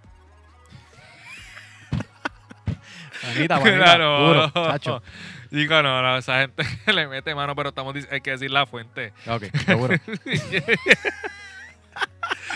Panita, 3.23 3.59
panita, 3.61 3.85
Claro. 3.85 4.19
duro, 4.29 4.51
chacho. 4.53 5.03
Digo, 5.51 5.83
no, 5.83 6.01
no, 6.01 6.17
esa 6.19 6.41
gente 6.43 6.63
le 6.93 7.09
mete 7.09 7.35
mano, 7.35 7.57
pero 7.57 7.71
estamos 7.71 7.95
hay 8.11 8.21
que 8.21 8.31
decir 8.33 8.51
la 8.53 8.67
fuente. 8.67 9.13
Ok, 9.27 9.45
seguro. 9.67 9.97
Me 10.15 10.31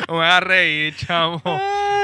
voy 0.09 0.27
a 0.27 0.41
reír, 0.41 0.95
chamo. 0.97 1.43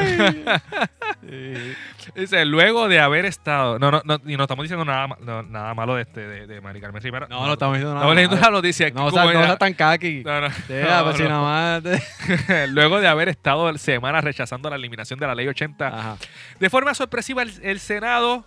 Dice, 2.15 2.45
luego 2.45 2.89
de 2.89 3.01
haber 3.01 3.25
estado. 3.25 3.79
No, 3.79 3.91
no, 3.91 4.03
no, 4.05 4.19
y 4.27 4.37
no 4.37 4.45
estamos 4.45 4.65
diciendo 4.65 4.85
nada, 4.85 5.17
no, 5.21 5.43
nada 5.43 5.75
malo 5.75 5.95
de 5.95 6.03
este, 6.03 6.27
de, 6.27 6.47
de 6.47 6.61
Mari 6.61 6.81
Carmen 6.81 7.03
Rivera. 7.03 7.27
No, 7.29 7.47
no 7.47 7.53
estamos 7.53 7.77
diciendo 7.77 7.95
nada. 7.95 8.07
Estamos 8.07 8.17
leyendo 8.17 8.37
la 8.37 8.51
noticia. 8.51 8.91
No, 8.91 9.07
o 9.07 9.11
sea, 9.11 9.25
no 9.25 9.59
tan 9.59 9.75
kaki. 9.75 10.23
No, 10.25 10.41
no, 10.41 10.49
Deja, 10.69 11.05
pues 11.05 11.17
si 11.17 11.23
nada 11.25 11.81
más. 11.83 12.03
Luego 12.71 13.01
de 13.01 13.09
haber 13.09 13.29
estado 13.29 13.77
semanas 13.79 14.25
rechazando 14.25 14.71
la 14.71 14.77
eliminación 14.77 15.19
de 15.19 15.27
la 15.27 15.35
ley 15.35 15.49
80, 15.49 15.87
Ajá. 15.87 16.17
de 16.59 16.71
forma 16.71 16.95
sorpresiva 16.95 17.43
el, 17.43 17.53
el 17.63 17.81
Senado 17.81 18.45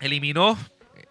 eliminó 0.00 0.56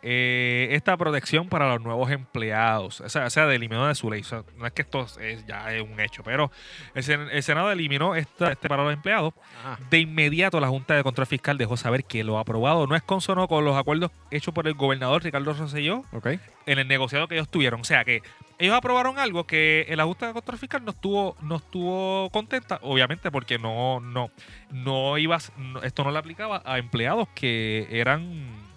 eh, 0.02 0.70
esta 0.72 0.96
protección 0.96 1.50
para 1.50 1.68
los 1.70 1.82
nuevos 1.82 2.10
empleados. 2.12 3.02
O 3.02 3.10
sea, 3.10 3.26
o 3.26 3.30
sea, 3.30 3.54
eliminó 3.54 3.88
de 3.88 3.96
su 3.96 4.10
ley. 4.10 4.22
O 4.22 4.24
sea, 4.24 4.44
no 4.58 4.66
es 4.66 4.72
que 4.74 4.82
esto 4.84 5.06
es, 5.20 5.46
ya 5.46 5.74
es 5.74 5.82
un 5.82 6.00
hecho, 6.00 6.24
pero 6.24 6.52
el, 6.96 7.04
el 7.32 7.44
Senado 7.44 7.72
eliminó 7.72 8.16
esta, 8.16 8.52
este 8.52 8.70
para 8.70 8.84
los 8.84 8.94
empleados. 8.94 9.34
Ajá. 9.64 9.78
De 9.90 10.00
inmediato 10.00 10.60
la 10.60 10.68
Junta 10.70 10.96
de 10.96 11.04
Control 11.04 11.28
Fiscal 11.28 11.58
dejó 11.58 11.76
saber 11.78 12.06
que 12.06 12.24
lo 12.24 12.40
aprobado 12.40 12.88
no 12.88 12.96
es 12.96 13.04
consono 13.04 13.48
con 13.48 13.66
los 13.66 13.76
acuerdos 13.78 14.12
hechos 14.32 14.54
por 14.54 14.68
el 14.68 14.74
gobernador 14.74 15.24
Ricardo 15.24 15.54
Rosselló 15.54 16.04
Ok. 16.14 16.28
en 16.66 16.80
el 16.80 16.88
negociado 16.88 17.28
que 17.28 17.36
ellos 17.36 17.50
tuvieron. 17.50 17.82
O 17.82 17.84
sea 17.86 18.06
que 18.06 18.22
ellos 18.58 18.76
aprobaron 18.76 19.20
algo 19.20 19.46
que 19.46 19.86
la 19.96 20.06
Junta 20.06 20.28
de 20.28 20.34
Control 20.34 20.58
Fiscal 20.58 20.84
no 20.86 20.92
estuvo, 20.92 21.36
no 21.42 21.58
estuvo 21.58 22.30
contenta, 22.32 22.80
obviamente, 22.84 23.32
porque 23.32 23.58
no, 23.60 24.00
no, 24.00 24.32
no 24.72 25.18
ibas, 25.18 25.52
no- 25.58 25.82
esto 25.82 26.04
no 26.04 26.12
le 26.12 26.20
aplicaba 26.20 26.62
a 26.66 26.78
empleados 26.78 27.28
que 27.36 27.88
eran 27.90 28.69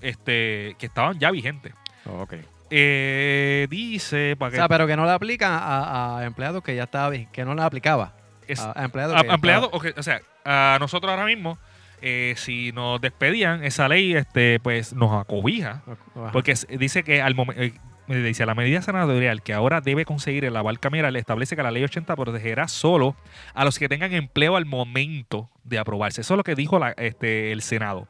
este, 0.00 0.76
que 0.78 0.86
estaban 0.86 1.18
ya 1.18 1.30
vigentes. 1.30 1.72
Ok. 2.06 2.34
Eh, 2.72 3.66
dice 3.68 4.36
para 4.38 4.48
O 4.48 4.50
que 4.52 4.56
sea, 4.58 4.68
pero 4.68 4.86
que 4.86 4.96
no 4.96 5.04
le 5.04 5.10
aplican 5.10 5.52
a, 5.52 6.18
a 6.18 6.24
empleados 6.24 6.62
que 6.62 6.74
ya 6.76 6.84
estaba 6.84 7.12
que 7.32 7.44
no 7.44 7.54
le 7.54 7.62
aplicaba. 7.62 8.12
es- 8.46 8.60
A, 8.60 8.72
a 8.80 8.84
empleados 8.84 9.16
a- 9.16 9.22
que 9.22 9.28
empleados, 9.28 9.70
estaba- 9.72 9.94
o 10.00 10.02
sea, 10.02 10.20
a 10.44 10.78
nosotros 10.78 11.10
ahora 11.10 11.24
mismo, 11.26 11.58
eh, 12.00 12.34
si 12.36 12.72
nos 12.72 13.00
despedían, 13.00 13.64
esa 13.64 13.88
ley 13.88 14.14
este, 14.14 14.58
pues 14.60 14.92
nos 14.92 15.12
acobija. 15.20 15.82
Ajá. 15.86 16.30
Porque 16.32 16.54
dice 16.78 17.02
que 17.02 17.20
al 17.22 17.34
momento. 17.34 17.60
dice, 18.08 18.44
la 18.46 18.54
medida 18.56 18.82
senatorial 18.82 19.40
que 19.42 19.52
ahora 19.52 19.80
debe 19.80 20.04
conseguir 20.04 20.44
el 20.44 20.56
aval 20.56 20.80
cameral 20.80 21.14
establece 21.14 21.54
que 21.54 21.62
la 21.62 21.70
ley 21.70 21.84
80 21.84 22.16
protegerá 22.16 22.66
solo 22.66 23.14
a 23.54 23.64
los 23.64 23.78
que 23.78 23.88
tengan 23.88 24.12
empleo 24.12 24.56
al 24.56 24.64
momento 24.66 25.48
de 25.62 25.78
aprobarse. 25.78 26.22
Eso 26.22 26.34
es 26.34 26.38
lo 26.38 26.42
que 26.44 26.54
dijo 26.56 26.78
la- 26.80 26.90
este, 26.92 27.52
el 27.52 27.62
Senado. 27.62 28.08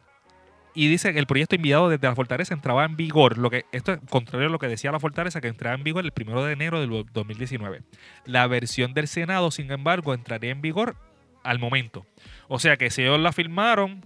Y 0.75 0.89
dice 0.89 1.13
que 1.13 1.19
el 1.19 1.27
proyecto 1.27 1.57
enviado 1.57 1.89
desde 1.89 2.07
la 2.07 2.15
Fortaleza 2.15 2.55
entraba 2.55 2.85
en 2.85 2.97
vigor, 2.97 3.39
lo 3.39 3.51
que 3.51 3.67
esto 3.73 3.93
es 3.93 4.01
contrario 4.09 4.49
a 4.49 4.51
lo 4.51 4.59
que 4.59 4.69
decía 4.69 4.93
la 4.93 5.01
Fortaleza, 5.01 5.41
que 5.41 5.49
entraba 5.49 5.75
en 5.75 5.83
vigor 5.83 6.05
el 6.05 6.13
primero 6.13 6.45
de 6.45 6.53
enero 6.53 6.81
del 6.81 7.07
2019. 7.13 7.83
La 8.25 8.47
versión 8.47 8.95
del 8.95 9.09
Senado, 9.09 9.51
sin 9.51 9.71
embargo, 9.73 10.15
entraría 10.15 10.53
en 10.53 10.63
vigor 10.63 10.97
al 11.43 11.59
momento. 11.59 12.07
O 12.49 12.59
sea 12.59 12.77
que 12.77 12.91
si 12.91 13.03
ellos 13.03 13.19
la 13.19 13.33
firmaron, 13.33 14.03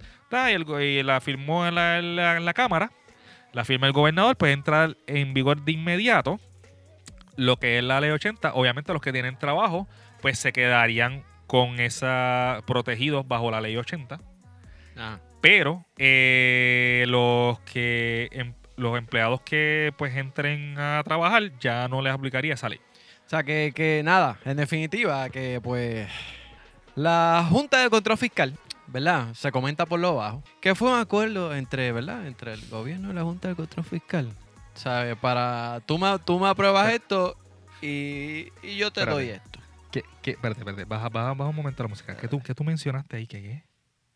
y, 0.81 1.03
la 1.03 1.21
firmó 1.21 1.67
en 1.67 1.75
la, 1.77 2.53
Cámara, 2.55 2.91
la 3.53 3.65
firma 3.65 3.87
el 3.87 3.93
gobernador, 3.93 4.37
pues 4.37 4.53
entra 4.53 4.91
en 5.07 5.35
vigor 5.35 5.63
de 5.63 5.73
inmediato 5.73 6.41
lo 7.37 7.59
que 7.59 7.79
es 7.79 7.85
la 7.85 8.01
ley 8.01 8.11
80. 8.11 8.55
Obviamente 8.55 8.93
los 8.93 9.03
que 9.03 9.13
tienen 9.13 9.39
trabajo, 9.39 9.87
pues 10.23 10.39
se 10.39 10.53
quedarían 10.53 11.25
con 11.47 11.79
esa 11.79 12.63
protegidos 12.67 13.29
bajo 13.29 13.51
la 13.51 13.61
ley 13.61 13.77
80. 13.77 14.19
Ajá. 14.97 15.21
Pero 15.45 15.85
eh, 15.99 17.05
los 17.07 17.61
que 17.61 18.31
em- 18.33 18.55
los 18.77 18.97
empleados 18.97 19.43
que 19.43 19.93
pues 19.99 20.17
entren 20.17 20.79
a 20.79 21.03
trabajar 21.05 21.53
ya 21.61 21.87
no 21.87 22.01
les 22.01 22.15
aplicaría 22.15 22.55
esa 22.55 22.71
ley. 22.71 22.81
O 23.27 23.29
sea, 23.29 23.43
que, 23.43 23.73
que 23.75 24.01
nada, 24.03 24.39
en 24.47 24.57
definitiva, 24.57 25.29
que 25.29 25.61
pues 25.63 26.09
la 26.95 27.47
Junta 27.51 27.83
de 27.83 27.91
Control 27.91 28.17
Fiscal, 28.17 28.55
¿verdad? 28.87 29.35
Se 29.35 29.53
comenta 29.53 29.85
por 29.85 30.01
lo 30.01 30.15
bajo, 30.15 30.43
que 30.63 30.75
fue 30.75 30.91
un 30.91 30.99
acuerdo 30.99 31.55
entre, 31.55 31.93
¿verdad? 31.93 32.27
Entre 32.27 32.55
el 32.55 32.67
gobierno 32.71 33.11
y 33.11 33.15
la 33.15 33.23
Junta 33.23 33.49
de 33.49 33.55
Control 33.55 33.85
Fiscal. 33.85 34.33
¿Sabes? 34.73 35.15
Para, 35.19 35.83
tú 35.85 35.99
me, 35.99 36.19
tú 36.21 36.41
me 36.41 36.49
apruebas 36.49 36.91
esto 36.91 37.37
y, 37.83 38.49
y 38.63 38.77
yo 38.79 38.91
te 38.91 39.01
Espérate. 39.01 39.11
doy 39.11 39.29
esto. 39.29 39.61
¿Qué, 39.93 40.05
qué, 40.23 40.31
espérate, 40.31 40.61
espérate, 40.61 40.85
baja, 40.87 41.11
baja, 41.11 41.35
baja 41.35 41.51
un 41.51 41.57
momento 41.57 41.83
la 41.83 41.91
música. 41.91 42.17
¿Qué 42.17 42.29
tú, 42.29 42.41
qué 42.43 42.55
tú 42.55 42.65
mencionaste 42.65 43.19
ahí? 43.19 43.27
¿Qué, 43.27 43.43
qué? 43.43 43.74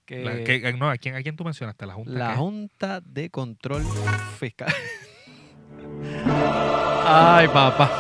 Que 0.09 0.25
La- 0.25 0.43
qué- 0.43 0.73
no, 0.73 0.88
¿a 0.88 0.97
quién, 0.97 1.17
¿a 1.17 1.23
quién 1.23 1.37
tú 1.37 1.45
mencionaste? 1.45 1.85
¿La 1.85 1.93
Junta? 1.93 2.11
la 2.12 2.31
qué? 2.31 2.37
Junta 2.37 3.00
de 3.05 3.29
Control 3.29 3.85
Fiscal. 4.38 4.73
Ay, 7.07 7.47
papá. 7.49 7.91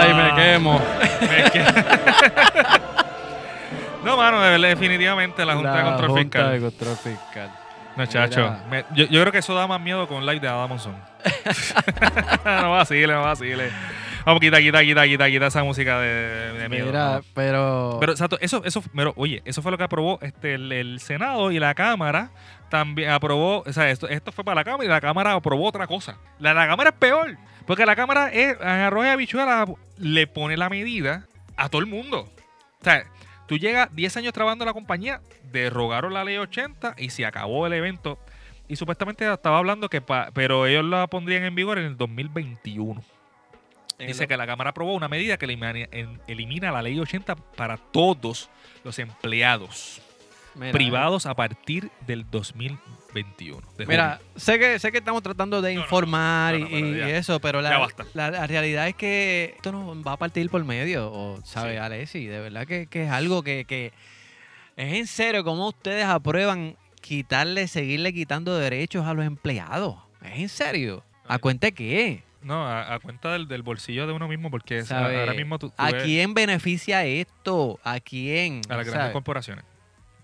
Ay, 0.00 0.14
me 0.14 0.34
quemo. 0.34 0.80
Es 1.20 1.50
que- 1.50 1.64
no, 4.04 4.16
mano, 4.16 4.40
de 4.40 4.50
verdad, 4.52 4.68
definitivamente 4.68 5.44
la 5.44 5.54
Junta 5.56 5.76
de 5.76 5.82
Control 5.82 6.08
Junta 6.10 6.22
Fiscal. 6.38 6.52
de 6.52 6.60
Control 6.60 6.96
Fiscal. 6.96 7.50
No, 7.96 8.06
chacho. 8.06 8.56
Me- 8.70 8.86
yo, 8.94 9.04
yo 9.04 9.20
creo 9.20 9.32
que 9.32 9.38
eso 9.38 9.54
da 9.54 9.66
más 9.66 9.80
miedo 9.82 10.08
con 10.08 10.24
live 10.24 10.40
de 10.40 10.48
Adam 10.48 10.70
Monzón. 10.70 10.96
no 12.46 12.70
vacile, 12.72 13.12
no 13.12 13.20
vacile. 13.22 13.70
Vamos, 14.24 14.40
quita, 14.40 14.58
quita, 14.58 14.82
quita, 14.82 15.04
quita, 15.06 15.28
quita 15.30 15.46
esa 15.48 15.62
música 15.64 16.00
de, 16.00 16.52
de 16.54 16.68
miedo. 16.70 16.86
Mira, 16.86 17.16
no. 17.16 17.20
pero. 17.34 17.98
Pero, 18.00 18.12
exacto, 18.12 18.38
eso, 18.40 18.62
eso, 18.64 18.82
pero, 18.94 19.12
oye, 19.16 19.42
eso 19.44 19.60
fue 19.60 19.70
lo 19.70 19.76
que 19.78 19.84
aprobó 19.84 20.18
este, 20.22 20.54
el, 20.54 20.72
el 20.72 21.00
Senado 21.00 21.52
y 21.52 21.58
la 21.58 21.74
Cámara 21.74 22.30
también 22.70 23.10
aprobó, 23.10 23.62
o 23.66 23.72
sea, 23.72 23.90
esto, 23.90 24.08
esto 24.08 24.32
fue 24.32 24.42
para 24.42 24.54
la 24.56 24.64
Cámara 24.64 24.84
y 24.84 24.88
la 24.88 25.00
Cámara 25.00 25.32
aprobó 25.34 25.68
otra 25.68 25.86
cosa. 25.86 26.16
La, 26.38 26.54
la 26.54 26.66
Cámara 26.66 26.90
es 26.90 26.96
peor, 26.96 27.36
porque 27.66 27.84
la 27.84 27.94
Cámara 27.94 28.28
es, 28.32 28.56
en 28.60 28.66
arroz 28.66 29.04
y 29.04 29.08
habichuela 29.08 29.66
le 29.98 30.26
pone 30.26 30.56
la 30.56 30.70
medida 30.70 31.26
a 31.56 31.68
todo 31.68 31.80
el 31.82 31.86
mundo. 31.86 32.20
O 32.80 32.84
sea, 32.84 33.04
tú 33.46 33.58
llegas 33.58 33.94
10 33.94 34.16
años 34.16 34.32
trabajando 34.32 34.64
en 34.64 34.68
la 34.68 34.72
compañía, 34.72 35.20
derrogaron 35.52 36.14
la 36.14 36.24
ley 36.24 36.38
80 36.38 36.94
y 36.96 37.10
se 37.10 37.26
acabó 37.26 37.66
el 37.66 37.74
evento. 37.74 38.18
Y 38.68 38.76
supuestamente 38.76 39.30
estaba 39.30 39.58
hablando 39.58 39.90
que, 39.90 40.00
pa- 40.00 40.30
pero 40.32 40.66
ellos 40.66 40.84
la 40.86 41.06
pondrían 41.08 41.44
en 41.44 41.54
vigor 41.54 41.78
en 41.78 41.84
el 41.84 41.96
2021. 41.98 43.02
Dice 43.98 44.26
que 44.26 44.36
la 44.36 44.46
Cámara 44.46 44.70
aprobó 44.70 44.94
una 44.94 45.08
medida 45.08 45.36
que 45.36 45.46
elimina, 46.26 46.72
la 46.72 46.82
ley 46.82 46.98
80 46.98 47.36
para 47.36 47.76
todos 47.76 48.50
los 48.82 48.98
empleados 48.98 50.00
Mira, 50.56 50.72
privados 50.72 51.26
a 51.26 51.34
partir 51.34 51.90
del 52.06 52.28
2021. 52.30 53.60
de 53.76 53.86
Mira, 53.86 54.16
junio. 54.18 54.32
sé 54.36 54.58
que, 54.58 54.78
sé 54.78 54.92
que 54.92 54.98
estamos 54.98 55.22
tratando 55.22 55.62
de 55.62 55.74
No, 55.74 55.80
informar 55.82 56.58
no, 56.58 56.68
no, 56.68 56.78
y, 56.78 56.96
ya- 56.98 57.08
eso, 57.16 57.40
pero 57.40 57.60
la, 57.62 57.88
la, 58.14 58.30
la 58.30 58.46
realidad 58.46 58.88
es 58.88 58.94
que 58.94 59.54
esto 59.56 59.72
no 59.72 60.02
va 60.02 60.12
a 60.12 60.16
partir 60.16 60.48
por 60.50 60.64
medio, 60.64 61.10
o, 61.12 61.40
¿sabe, 61.44 61.72
Sí. 61.72 61.78
Alessi? 61.78 62.26
De 62.26 62.40
verdad 62.40 62.66
que, 62.66 62.86
que 62.86 63.04
es 63.04 63.10
algo 63.10 63.42
que, 63.42 63.64
que 63.64 63.92
es 64.76 64.92
en 64.94 65.06
serio, 65.06 65.44
cómo 65.44 65.68
ustedes 65.68 66.04
aprueban 66.04 66.76
quitarle, 67.00 67.68
seguirle 67.68 68.12
quitando 68.12 68.56
derechos 68.58 69.06
a 69.06 69.14
los 69.14 69.24
empleados. 69.24 69.96
Es 70.22 70.38
en 70.38 70.48
serio. 70.48 71.04
¿A 71.26 71.38
cuenta 71.38 71.70
qué? 71.70 72.22
No, 72.44 72.66
a, 72.66 72.94
a 72.94 73.00
cuenta 73.00 73.32
del, 73.32 73.48
del 73.48 73.62
bolsillo 73.62 74.06
de 74.06 74.12
uno 74.12 74.28
mismo, 74.28 74.50
porque 74.50 74.84
ahora 74.90 75.32
mismo 75.32 75.58
tú, 75.58 75.70
tú 75.70 75.74
¿A 75.78 75.90
ves 75.90 76.04
quién 76.04 76.34
beneficia 76.34 77.04
esto? 77.04 77.80
¿A 77.82 78.00
quién? 78.00 78.60
a 78.68 78.76
las 78.76 78.86
grandes 78.86 79.12
corporaciones. 79.12 79.64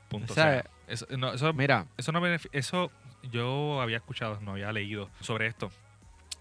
Punto. 0.08 0.32
O 0.32 0.34
sea, 0.34 0.64
eso, 0.86 1.06
no, 1.16 1.32
eso, 1.32 1.52
Mira, 1.52 1.86
eso 1.96 2.12
no 2.12 2.20
eso 2.52 2.90
yo 3.30 3.80
había 3.80 3.96
escuchado, 3.96 4.38
no 4.40 4.52
había 4.52 4.72
leído 4.72 5.08
sobre 5.20 5.46
esto. 5.46 5.70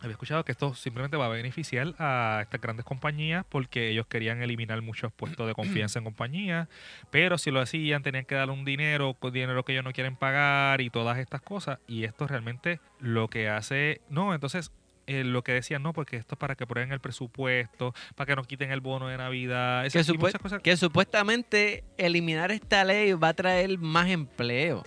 Había 0.02 0.12
escuchado 0.12 0.46
que 0.46 0.54
esto 0.54 0.74
simplemente 0.76 1.18
va 1.18 1.26
a 1.26 1.30
beneficiar 1.30 1.94
a 2.00 2.40
estas 2.42 2.62
grandes 2.62 2.86
compañías 2.86 3.46
porque 3.50 3.90
ellos 3.90 4.08
querían 4.08 4.42
eliminar 4.42 4.82
muchos 4.82 5.12
puestos 5.12 5.46
de 5.46 5.54
confianza 5.54 6.00
en 6.00 6.06
compañías, 6.06 6.70
pero 7.12 7.38
si 7.38 7.52
lo 7.52 7.60
hacían 7.60 8.02
tenían 8.02 8.24
que 8.24 8.36
darle 8.36 8.54
un 8.54 8.64
dinero, 8.64 9.18
dinero 9.34 9.66
que 9.66 9.74
ellos 9.74 9.84
no 9.84 9.92
quieren 9.92 10.16
pagar 10.16 10.80
y 10.80 10.90
todas 10.90 11.18
estas 11.18 11.42
cosas. 11.42 11.80
Y 11.86 12.06
esto 12.06 12.28
realmente 12.28 12.80
lo 13.00 13.28
que 13.28 13.50
hace, 13.50 14.02
no, 14.10 14.34
entonces 14.34 14.72
eh, 15.10 15.24
lo 15.24 15.44
que 15.44 15.52
decían, 15.54 15.82
no, 15.84 15.92
porque 15.94 16.18
esto 16.18 16.36
es 16.36 16.40
para 16.40 16.56
que 16.56 16.66
prueben 16.68 16.92
el 16.92 17.00
presupuesto, 17.00 17.94
para 18.16 18.28
que 18.28 18.36
nos 18.36 18.46
quiten 18.48 18.72
el 18.72 18.80
bono 18.82 19.08
de 19.08 19.18
Navidad, 19.18 19.82
que, 19.82 19.88
esas 19.88 20.08
supu- 20.08 20.20
muchas 20.20 20.42
cosas. 20.42 20.62
que 20.62 20.78
supuestamente 20.78 21.84
eliminar 21.98 22.52
esta 22.52 22.84
ley 22.84 23.14
va 23.14 23.30
a 23.30 23.34
traer 23.34 23.78
más 23.80 24.08
empleo. 24.10 24.84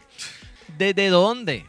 ¿Desde 0.79 1.09
dónde? 1.09 1.67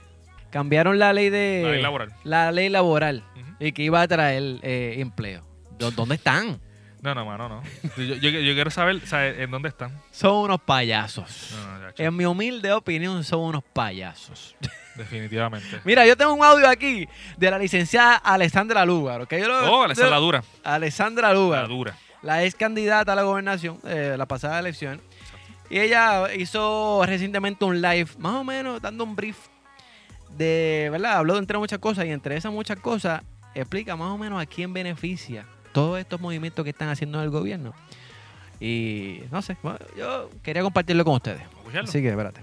Cambiaron 0.51 0.99
la 0.99 1.13
ley 1.13 1.29
de 1.29 1.61
La 1.63 1.71
ley 1.71 1.81
laboral. 1.81 2.13
la 2.23 2.51
ley 2.51 2.69
laboral 2.69 3.23
y 3.59 3.71
que 3.71 3.83
iba 3.83 4.01
a 4.01 4.07
traer 4.07 4.59
eh, 4.61 4.95
empleo. 4.99 5.45
¿Dó- 5.79 5.91
¿Dónde 5.91 6.15
están? 6.15 6.59
No, 7.01 7.13
no, 7.15 7.25
mano, 7.25 7.49
no. 7.49 7.63
Yo, 7.97 8.15
yo- 8.15 8.29
yo 8.29 8.53
quiero 8.53 8.69
saber, 8.71 9.01
en 9.11 9.51
dónde 9.51 9.67
están. 9.69 9.91
Son 10.11 10.35
unos 10.37 10.61
payasos. 10.61 11.49
No, 11.53 11.79
no, 11.79 11.89
En 11.97 12.15
mi 12.15 12.25
humilde 12.25 12.71
opinión, 12.71 13.23
son 13.25 13.41
unos 13.41 13.63
payasos. 13.73 14.55
definitivamente. 14.95 15.79
Mira, 15.83 16.05
yo 16.05 16.15
tengo 16.17 16.33
un 16.33 16.43
audio 16.43 16.67
aquí 16.69 17.07
de 17.37 17.51
la 17.51 17.57
licenciada 17.59 18.15
Alessandra 18.15 18.85
Lugar. 18.85 19.21
¿ok? 19.21 19.33
Yo 19.35 19.47
lo- 19.47 19.71
Oh, 19.73 19.87
yo- 19.93 20.19
dura. 20.21 20.43
Alessandra 20.63 21.29
La 21.29 21.33
Lugar. 21.33 21.67
dura. 21.67 21.97
la 22.21 22.43
ex 22.43 22.55
candidata 22.55 23.11
a 23.11 23.15
la 23.15 23.23
gobernación, 23.23 23.79
eh, 23.85 24.15
la 24.17 24.25
pasada 24.25 24.59
elección. 24.59 25.01
Y 25.69 25.79
ella 25.79 26.33
hizo 26.33 27.03
recientemente 27.05 27.65
un 27.65 27.81
live, 27.81 28.07
más 28.17 28.35
o 28.35 28.43
menos 28.43 28.81
dando 28.81 29.03
un 29.03 29.15
brief 29.15 29.37
de, 30.37 30.87
¿verdad? 30.91 31.17
Habló 31.17 31.37
entre 31.37 31.57
muchas 31.57 31.79
cosas 31.79 32.05
y 32.05 32.09
entre 32.11 32.35
esas 32.37 32.51
muchas 32.51 32.79
cosas 32.79 33.21
explica 33.55 33.95
más 33.95 34.09
o 34.09 34.17
menos 34.17 34.41
a 34.41 34.45
quién 34.45 34.73
beneficia 34.73 35.45
todos 35.73 35.99
estos 35.99 36.21
movimientos 36.21 36.63
que 36.63 36.69
están 36.71 36.89
haciendo 36.89 37.17
en 37.19 37.25
el 37.25 37.29
gobierno. 37.29 37.73
Y 38.59 39.21
no 39.31 39.41
sé, 39.41 39.57
bueno, 39.61 39.79
yo 39.97 40.29
quería 40.41 40.61
compartirlo 40.61 41.03
con 41.03 41.15
ustedes. 41.15 41.41
Así 41.83 42.01
que 42.01 42.09
espérate. 42.09 42.41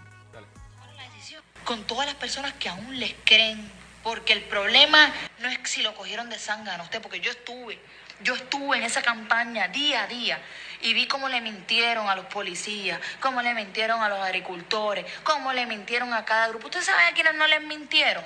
Con 1.70 1.84
todas 1.84 2.04
las 2.04 2.16
personas 2.16 2.52
que 2.54 2.68
aún 2.68 2.98
les 2.98 3.14
creen. 3.24 3.70
Porque 4.02 4.32
el 4.32 4.42
problema 4.42 5.12
no 5.38 5.48
es 5.48 5.56
si 5.62 5.82
lo 5.82 5.94
cogieron 5.94 6.28
de 6.28 6.36
zángano 6.36 6.82
usted, 6.82 7.00
porque 7.00 7.20
yo 7.20 7.30
estuve, 7.30 7.78
yo 8.22 8.34
estuve 8.34 8.78
en 8.78 8.82
esa 8.82 9.02
campaña 9.02 9.68
día 9.68 10.02
a 10.02 10.06
día 10.08 10.40
y 10.80 10.94
vi 10.94 11.06
cómo 11.06 11.28
le 11.28 11.40
mintieron 11.40 12.08
a 12.08 12.16
los 12.16 12.24
policías, 12.24 12.98
cómo 13.20 13.40
le 13.40 13.54
mintieron 13.54 14.02
a 14.02 14.08
los 14.08 14.18
agricultores, 14.18 15.06
cómo 15.22 15.52
le 15.52 15.64
mintieron 15.64 16.12
a 16.12 16.24
cada 16.24 16.48
grupo. 16.48 16.66
¿Ustedes 16.66 16.86
saben 16.86 17.06
a 17.06 17.12
quiénes 17.12 17.34
no 17.34 17.46
les 17.46 17.62
mintieron? 17.62 18.24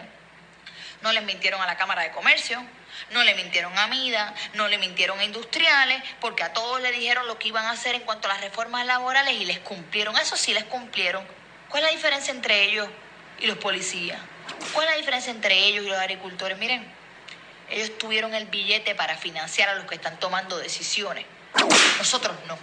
No 1.03 1.13
les 1.13 1.23
mintieron 1.23 1.61
a 1.61 1.67
la 1.67 1.77
Cámara 1.77 2.01
de 2.01 2.13
Comercio, 2.13 2.65
no 3.11 3.25
le 3.25 3.35
mintieron 3.35 3.77
a 3.77 3.89
MIDA, 3.89 4.33
no 4.55 4.69
le 4.69 4.79
mintieron 4.79 5.19
a 5.19 5.25
industriales, 5.25 6.03
porque 6.19 6.45
a 6.45 6.55
todos 6.55 6.81
le 6.81 6.93
dijeron 6.93 7.27
lo 7.27 7.39
que 7.39 7.49
iban 7.49 7.67
a 7.67 7.73
hacer 7.73 7.95
en 7.95 8.05
cuanto 8.05 8.27
a 8.27 8.33
las 8.33 8.41
reformas 8.41 8.87
laborales 8.87 9.35
y 9.35 9.45
les 9.45 9.59
cumplieron. 9.59 10.17
Eso 10.17 10.35
sí 10.35 10.55
les 10.55 10.65
cumplieron. 10.65 11.27
¿Cuál 11.69 11.83
es 11.83 11.91
la 11.91 11.97
diferencia 11.97 12.33
entre 12.33 12.63
ellos 12.63 12.89
y 13.45 13.47
los 13.47 13.59
policías? 13.59 14.19
¿Cuál 14.73 14.87
es 14.87 14.93
la 14.93 14.97
diferencia 14.97 15.31
entre 15.31 15.67
ellos 15.67 15.85
y 15.85 15.89
los 15.89 15.99
agricultores? 15.99 16.59
Miren, 16.59 16.85
ellos 17.71 17.97
tuvieron 17.99 18.35
el 18.35 18.47
billete 18.47 18.95
para 18.95 19.17
financiar 19.17 19.69
a 19.69 19.75
los 19.77 19.85
que 19.87 19.95
están 19.95 20.19
tomando 20.19 20.59
decisiones. 20.59 21.27
Nosotros 21.99 22.37
no. 22.49 22.59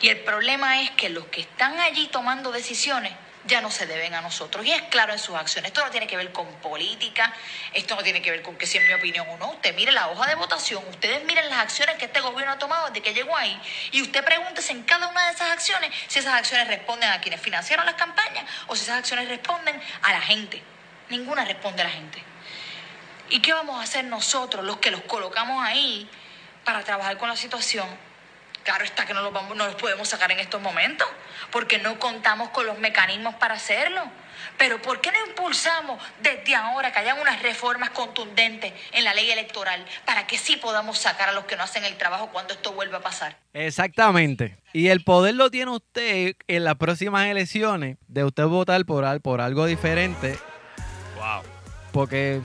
Y 0.00 0.08
el 0.08 0.20
problema 0.20 0.82
es 0.82 0.90
que 0.92 1.08
los 1.08 1.26
que 1.26 1.40
están 1.40 1.78
allí 1.80 2.08
tomando 2.08 2.52
decisiones 2.52 3.12
ya 3.44 3.60
no 3.60 3.70
se 3.70 3.86
deben 3.86 4.14
a 4.14 4.20
nosotros. 4.20 4.64
Y 4.64 4.72
es 4.72 4.82
claro 4.82 5.12
en 5.12 5.18
sus 5.18 5.34
acciones. 5.34 5.70
Esto 5.70 5.84
no 5.84 5.90
tiene 5.90 6.06
que 6.06 6.16
ver 6.16 6.32
con 6.32 6.46
política, 6.60 7.32
esto 7.72 7.96
no 7.96 8.02
tiene 8.02 8.22
que 8.22 8.30
ver 8.30 8.42
con 8.42 8.56
que 8.56 8.66
si 8.66 8.78
es 8.78 8.86
mi 8.86 8.92
opinión 8.92 9.26
o 9.28 9.36
no. 9.38 9.50
Usted 9.52 9.74
mire 9.74 9.92
la 9.92 10.08
hoja 10.08 10.28
de 10.28 10.34
votación, 10.34 10.82
ustedes 10.88 11.24
miren 11.24 11.48
las 11.48 11.58
acciones 11.58 11.96
que 11.96 12.06
este 12.06 12.20
gobierno 12.20 12.52
ha 12.52 12.58
tomado 12.58 12.88
desde 12.88 13.02
que 13.02 13.14
llegó 13.14 13.36
ahí. 13.36 13.60
Y 13.90 14.02
usted 14.02 14.24
pregúntese 14.24 14.72
en 14.72 14.82
cada 14.84 15.08
una 15.08 15.26
de 15.26 15.32
esas 15.32 15.50
acciones 15.50 15.90
si 16.08 16.18
esas 16.18 16.34
acciones 16.34 16.68
responden 16.68 17.10
a 17.10 17.20
quienes 17.20 17.40
financiaron 17.40 17.86
las 17.86 17.96
campañas 17.96 18.44
o 18.68 18.76
si 18.76 18.82
esas 18.82 18.98
acciones 18.98 19.28
responden 19.28 19.80
a 20.02 20.12
la 20.12 20.20
gente. 20.20 20.62
Ninguna 21.08 21.44
responde 21.44 21.82
a 21.82 21.86
la 21.86 21.90
gente. 21.90 22.22
¿Y 23.28 23.40
qué 23.40 23.52
vamos 23.52 23.80
a 23.80 23.82
hacer 23.82 24.04
nosotros, 24.04 24.64
los 24.64 24.76
que 24.76 24.90
los 24.90 25.00
colocamos 25.02 25.64
ahí, 25.64 26.08
para 26.64 26.84
trabajar 26.84 27.16
con 27.18 27.28
la 27.28 27.36
situación? 27.36 28.11
Claro 28.64 28.84
está 28.84 29.04
que 29.06 29.12
no 29.14 29.22
los, 29.22 29.32
vamos, 29.32 29.56
no 29.56 29.66
los 29.66 29.74
podemos 29.74 30.08
sacar 30.08 30.30
en 30.30 30.38
estos 30.38 30.60
momentos, 30.62 31.08
porque 31.50 31.78
no 31.78 31.98
contamos 31.98 32.50
con 32.50 32.64
los 32.66 32.78
mecanismos 32.78 33.34
para 33.36 33.54
hacerlo. 33.54 34.02
Pero 34.58 34.80
¿por 34.82 35.00
qué 35.00 35.10
no 35.12 35.18
impulsamos 35.28 36.00
desde 36.20 36.54
ahora 36.54 36.92
que 36.92 36.98
hayan 37.00 37.18
unas 37.20 37.42
reformas 37.42 37.90
contundentes 37.90 38.72
en 38.92 39.04
la 39.04 39.14
ley 39.14 39.30
electoral 39.30 39.84
para 40.04 40.26
que 40.26 40.36
sí 40.38 40.56
podamos 40.56 40.98
sacar 40.98 41.28
a 41.28 41.32
los 41.32 41.44
que 41.44 41.56
no 41.56 41.62
hacen 41.62 41.84
el 41.84 41.96
trabajo 41.96 42.28
cuando 42.32 42.52
esto 42.54 42.72
vuelva 42.72 42.98
a 42.98 43.00
pasar? 43.00 43.36
Exactamente. 43.52 44.56
Y 44.72 44.88
el 44.88 45.02
poder 45.04 45.34
lo 45.34 45.50
tiene 45.50 45.70
usted 45.72 46.34
en 46.48 46.64
las 46.64 46.76
próximas 46.76 47.26
elecciones 47.26 47.96
de 48.08 48.24
usted 48.24 48.44
votar 48.44 48.84
por, 48.84 49.04
al- 49.04 49.20
por 49.20 49.40
algo 49.40 49.66
diferente, 49.66 50.38
Wow. 51.16 51.42
porque 51.92 52.40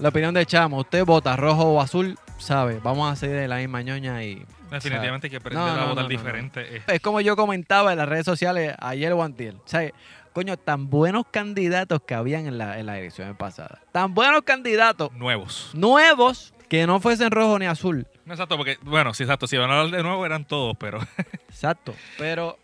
la 0.00 0.08
opinión 0.08 0.34
de 0.34 0.46
Chamo, 0.46 0.78
usted 0.78 1.04
vota 1.04 1.36
rojo 1.36 1.64
o 1.64 1.80
azul, 1.80 2.18
sabe, 2.38 2.80
vamos 2.82 3.12
a 3.12 3.16
seguir 3.16 3.36
en 3.36 3.50
la 3.50 3.56
misma 3.56 3.82
ñoña 3.82 4.22
y... 4.24 4.44
Definitivamente 4.74 5.26
hay 5.26 5.30
que 5.30 5.36
aprender 5.38 5.64
No, 5.64 5.70
a 5.70 5.86
votar 5.86 6.04
no, 6.04 6.08
diferente. 6.08 6.76
Eh, 6.76 6.82
Es 6.86 7.00
como 7.00 7.20
yo 7.20 7.36
comentaba 7.36 7.92
en 7.92 7.98
las 7.98 8.08
redes 8.08 8.24
sociales 8.24 8.74
ayer 8.78 9.12
o 9.12 9.22
antier. 9.22 9.54
O 9.56 9.62
sea, 9.66 9.90
coño, 10.32 10.56
tan 10.56 10.90
buenos 10.90 11.24
candidatos 11.30 12.00
que 12.06 12.14
habían 12.14 12.46
en 12.46 12.58
la, 12.58 12.78
en 12.78 12.86
las 12.86 12.96
elecciones 12.98 13.36
pasadas. 13.36 13.78
Tan 13.92 14.14
buenos 14.14 14.42
candidatos 14.42 15.12
nuevos. 15.12 15.70
nuevos 15.74 16.52
que 16.68 16.86
no 16.86 16.98
fuesen 17.00 17.30
rojo 17.30 17.58
ni 17.58 17.66
azul. 17.66 18.06
No, 18.24 18.32
Exacto, 18.34 18.56
porque, 18.56 18.78
bueno, 18.82 19.12
sí, 19.14 19.22
exacto. 19.22 19.46
Si 19.46 19.56
van 19.56 19.70
a 19.70 19.80
hablar 19.80 19.96
de 19.98 20.02
nuevo 20.02 20.24
eran 20.26 20.44
todos, 20.46 20.76
pero 20.78 20.98
Exacto. 21.48 21.94
Pero, 22.18 22.58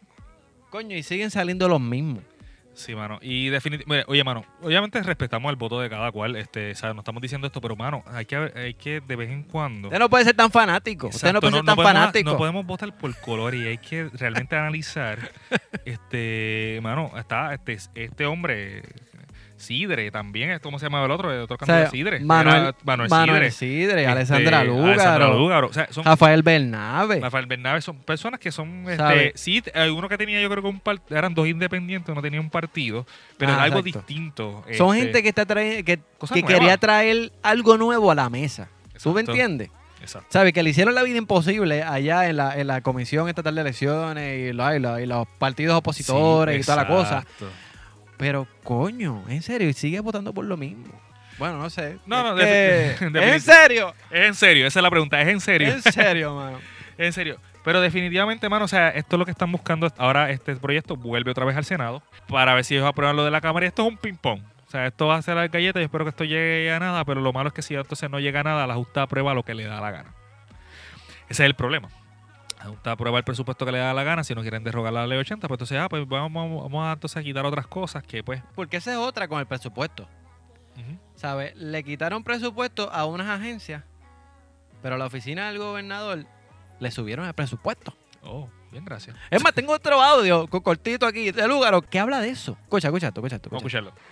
coño, 0.70 0.96
y 0.96 1.02
siguen 1.02 1.30
saliendo 1.30 1.68
los 1.68 1.80
mismos. 1.80 2.24
Sí, 2.80 2.94
mano. 2.94 3.18
Y 3.22 3.48
definitivamente, 3.48 4.10
oye, 4.10 4.24
mano, 4.24 4.44
obviamente 4.62 5.02
respetamos 5.02 5.50
el 5.50 5.56
voto 5.56 5.80
de 5.80 5.88
cada 5.88 6.10
cual. 6.10 6.36
Este, 6.36 6.74
¿sabes? 6.74 6.94
No 6.94 7.00
estamos 7.00 7.22
diciendo 7.22 7.46
esto, 7.46 7.60
pero, 7.60 7.76
mano, 7.76 8.02
hay 8.06 8.26
que, 8.26 8.36
hay 8.36 8.74
que 8.74 9.00
de 9.00 9.16
vez 9.16 9.30
en 9.30 9.44
cuando. 9.44 9.88
Usted 9.88 9.98
no 9.98 10.10
puede 10.10 10.24
ser 10.24 10.34
tan 10.34 10.50
fanático. 10.50 11.08
Usted 11.08 11.32
no 11.32 11.38
Exacto, 11.38 11.40
puede 11.40 11.56
ser 11.56 11.64
tan 11.64 11.76
podemos, 11.76 12.00
fanático. 12.00 12.30
no 12.30 12.36
podemos 12.38 12.66
votar 12.66 12.96
por 12.96 13.14
color 13.20 13.54
y 13.54 13.66
hay 13.66 13.78
que 13.78 14.08
realmente 14.12 14.56
analizar. 14.56 15.30
este, 15.84 16.80
mano, 16.82 17.12
está 17.16 17.54
este, 17.54 17.78
este 17.94 18.26
hombre, 18.26 18.82
Sidre, 19.60 20.10
también, 20.10 20.58
¿cómo 20.62 20.78
se 20.78 20.86
llama 20.86 21.04
el 21.04 21.10
otro? 21.10 21.32
El 21.32 21.40
otro 21.42 21.56
O 21.60 21.64
sea, 21.66 21.88
Sidre. 21.90 22.20
Manuel, 22.20 22.56
Era 22.56 22.74
Manuel, 22.82 23.08
Manuel 23.10 23.52
Sidre. 23.52 23.80
Sidre, 23.82 24.00
Este, 24.00 24.06
Alessandra 24.12 24.64
Lúgaro, 24.64 24.86
Alessandra 24.92 25.28
Lúgaro. 25.28 25.66
O 25.68 25.72
sea, 25.72 25.86
son 25.90 26.04
Rafael 26.04 26.42
Bernabe. 26.42 27.20
Rafael 27.20 27.46
Bernabe 27.46 27.80
son 27.80 27.96
personas 27.98 28.40
que 28.40 28.50
son, 28.50 28.86
este, 28.88 29.32
sí, 29.36 29.62
uno 29.94 30.08
que 30.08 30.18
tenía, 30.18 30.40
yo 30.40 30.48
creo 30.50 30.62
que 30.62 30.68
un 30.68 30.80
par- 30.80 31.00
eran 31.10 31.34
dos 31.34 31.46
independientes, 31.46 32.14
no 32.14 32.22
tenía 32.22 32.40
un 32.40 32.50
partido, 32.50 33.06
pero 33.36 33.52
Ah, 33.52 33.56
es 33.56 33.60
algo 33.62 33.78
exacto. 33.80 33.98
distinto. 34.06 34.64
Son 34.76 34.94
este, 34.96 35.04
gente 35.06 35.22
que 35.22 35.28
está 35.28 35.46
trae- 35.46 35.84
que, 35.84 36.00
que 36.32 36.42
quería 36.42 36.76
traer 36.78 37.30
algo 37.42 37.76
nuevo 37.76 38.10
a 38.10 38.14
la 38.14 38.28
mesa. 38.30 38.68
¿Tú 39.02 39.12
me 39.12 39.20
Exacto. 39.20 39.30
entiendes? 39.32 39.70
Exacto. 40.02 40.28
¿Sabes? 40.30 40.54
Que 40.54 40.62
le 40.62 40.70
hicieron 40.70 40.94
la 40.94 41.02
vida 41.02 41.18
imposible 41.18 41.82
allá 41.82 42.26
en 42.28 42.36
la, 42.38 42.58
en 42.58 42.66
la 42.66 42.80
Comisión 42.80 43.28
Estatal 43.28 43.54
de 43.54 43.60
Elecciones 43.60 44.50
y, 44.50 44.52
la- 44.54 44.74
y 44.74 44.80
la- 44.80 45.00
y 45.02 45.06
los 45.06 45.28
partidos 45.38 45.76
opositores 45.76 46.54
Sí, 46.56 46.60
y 46.62 46.64
toda 46.64 46.76
la 46.76 46.86
cosa. 46.88 47.24
Pero, 48.20 48.46
coño, 48.62 49.24
en 49.28 49.42
serio, 49.42 49.68
y 49.68 49.72
sigue 49.72 49.98
votando 50.00 50.32
por 50.32 50.44
lo 50.44 50.56
mismo. 50.56 50.92
Bueno, 51.38 51.56
no 51.58 51.70
sé. 51.70 51.98
No, 52.06 52.22
no, 52.22 52.38
Es 52.38 52.44
que- 52.46 52.50
defi- 52.52 52.84
¿Es 52.84 53.00
definitivamente. 53.00 53.34
en 53.34 53.40
serio? 53.40 53.94
Es 54.10 54.26
en 54.26 54.34
serio, 54.34 54.66
esa 54.66 54.78
es 54.78 54.82
la 54.82 54.90
pregunta, 54.90 55.20
es 55.22 55.28
en 55.28 55.40
serio. 55.40 55.68
En 55.72 55.82
serio, 55.82 56.34
mano. 56.36 56.58
En 56.98 57.14
serio. 57.14 57.38
Pero 57.64 57.80
definitivamente, 57.80 58.46
mano, 58.50 58.66
o 58.66 58.68
sea, 58.68 58.90
esto 58.90 59.16
es 59.16 59.18
lo 59.18 59.24
que 59.24 59.30
están 59.30 59.50
buscando. 59.50 59.90
Ahora 59.96 60.30
este 60.30 60.54
proyecto 60.56 60.96
vuelve 60.96 61.30
otra 61.30 61.46
vez 61.46 61.56
al 61.56 61.64
Senado 61.64 62.02
para 62.28 62.54
ver 62.54 62.62
si 62.64 62.74
ellos 62.74 62.86
aprueban 62.86 63.16
lo 63.16 63.24
de 63.24 63.30
la 63.30 63.40
Cámara. 63.40 63.64
Y 63.64 63.68
esto 63.68 63.82
es 63.82 63.88
un 63.88 63.96
ping-pong. 63.96 64.42
O 64.66 64.70
sea, 64.70 64.86
esto 64.86 65.06
va 65.06 65.16
a 65.16 65.22
ser 65.22 65.36
la 65.36 65.48
galleta. 65.48 65.78
Yo 65.80 65.86
espero 65.86 66.04
que 66.04 66.10
esto 66.10 66.24
llegue 66.24 66.70
a 66.70 66.78
nada. 66.78 67.02
Pero 67.06 67.22
lo 67.22 67.32
malo 67.32 67.48
es 67.48 67.54
que 67.54 67.62
si 67.62 67.74
entonces 67.74 68.10
no 68.10 68.20
llega 68.20 68.40
a 68.40 68.44
nada, 68.44 68.66
la 68.66 68.74
Junta 68.74 69.02
aprueba 69.02 69.32
lo 69.32 69.42
que 69.44 69.54
le 69.54 69.64
da 69.64 69.80
la 69.80 69.90
gana. 69.90 70.10
Ese 71.30 71.42
es 71.42 71.46
el 71.46 71.54
problema. 71.54 71.88
Junta 72.62 72.92
aprueba 72.92 73.18
el 73.18 73.24
presupuesto 73.24 73.64
que 73.64 73.72
le 73.72 73.78
da 73.78 73.94
la 73.94 74.02
gana. 74.04 74.22
Si 74.24 74.34
no 74.34 74.42
quieren 74.42 74.62
derrogar 74.64 74.92
la 74.92 75.06
ley 75.06 75.18
80, 75.18 75.48
pues 75.48 75.56
entonces, 75.56 75.78
ah, 75.78 75.88
pues 75.88 76.06
vamos, 76.06 76.62
vamos, 76.62 76.86
a, 76.86 76.92
entonces 76.92 77.16
a 77.16 77.22
quitar 77.22 77.44
otras 77.46 77.66
cosas 77.66 78.02
que, 78.02 78.22
pues. 78.22 78.42
Porque 78.54 78.76
esa 78.76 78.90
es 78.92 78.98
otra 78.98 79.28
con 79.28 79.40
el 79.40 79.46
presupuesto. 79.46 80.08
ujú. 80.76 80.98
¿Sabes? 81.16 81.54
Le 81.56 81.82
quitaron 81.84 82.22
presupuesto 82.24 82.90
a 82.92 83.04
unas 83.06 83.28
agencias, 83.28 83.82
pero 84.82 84.94
a 84.94 84.98
la 84.98 85.06
oficina 85.06 85.48
del 85.48 85.58
gobernador 85.58 86.24
le 86.78 86.90
subieron 86.90 87.26
el 87.26 87.34
presupuesto. 87.34 87.94
Oh, 88.22 88.48
bien, 88.70 88.84
gracias. 88.84 89.16
Es 89.30 89.42
más, 89.42 89.52
tengo 89.54 89.72
otro 89.72 90.00
audio 90.02 90.46
co- 90.46 90.62
cortito 90.62 91.06
aquí 91.06 91.30
de 91.30 91.48
Lúgaro 91.48 91.82
que 91.82 91.98
habla 91.98 92.20
de 92.20 92.28
eso. 92.30 92.56
Escucha, 92.62 92.88
escucha 92.88 93.08
esto, 93.08 93.20
escucha 93.20 93.36
esto. 93.36 93.50
Vamos 93.50 93.64
a 93.64 93.66
escucha. 93.68 93.78
escucharlo. 93.88 94.10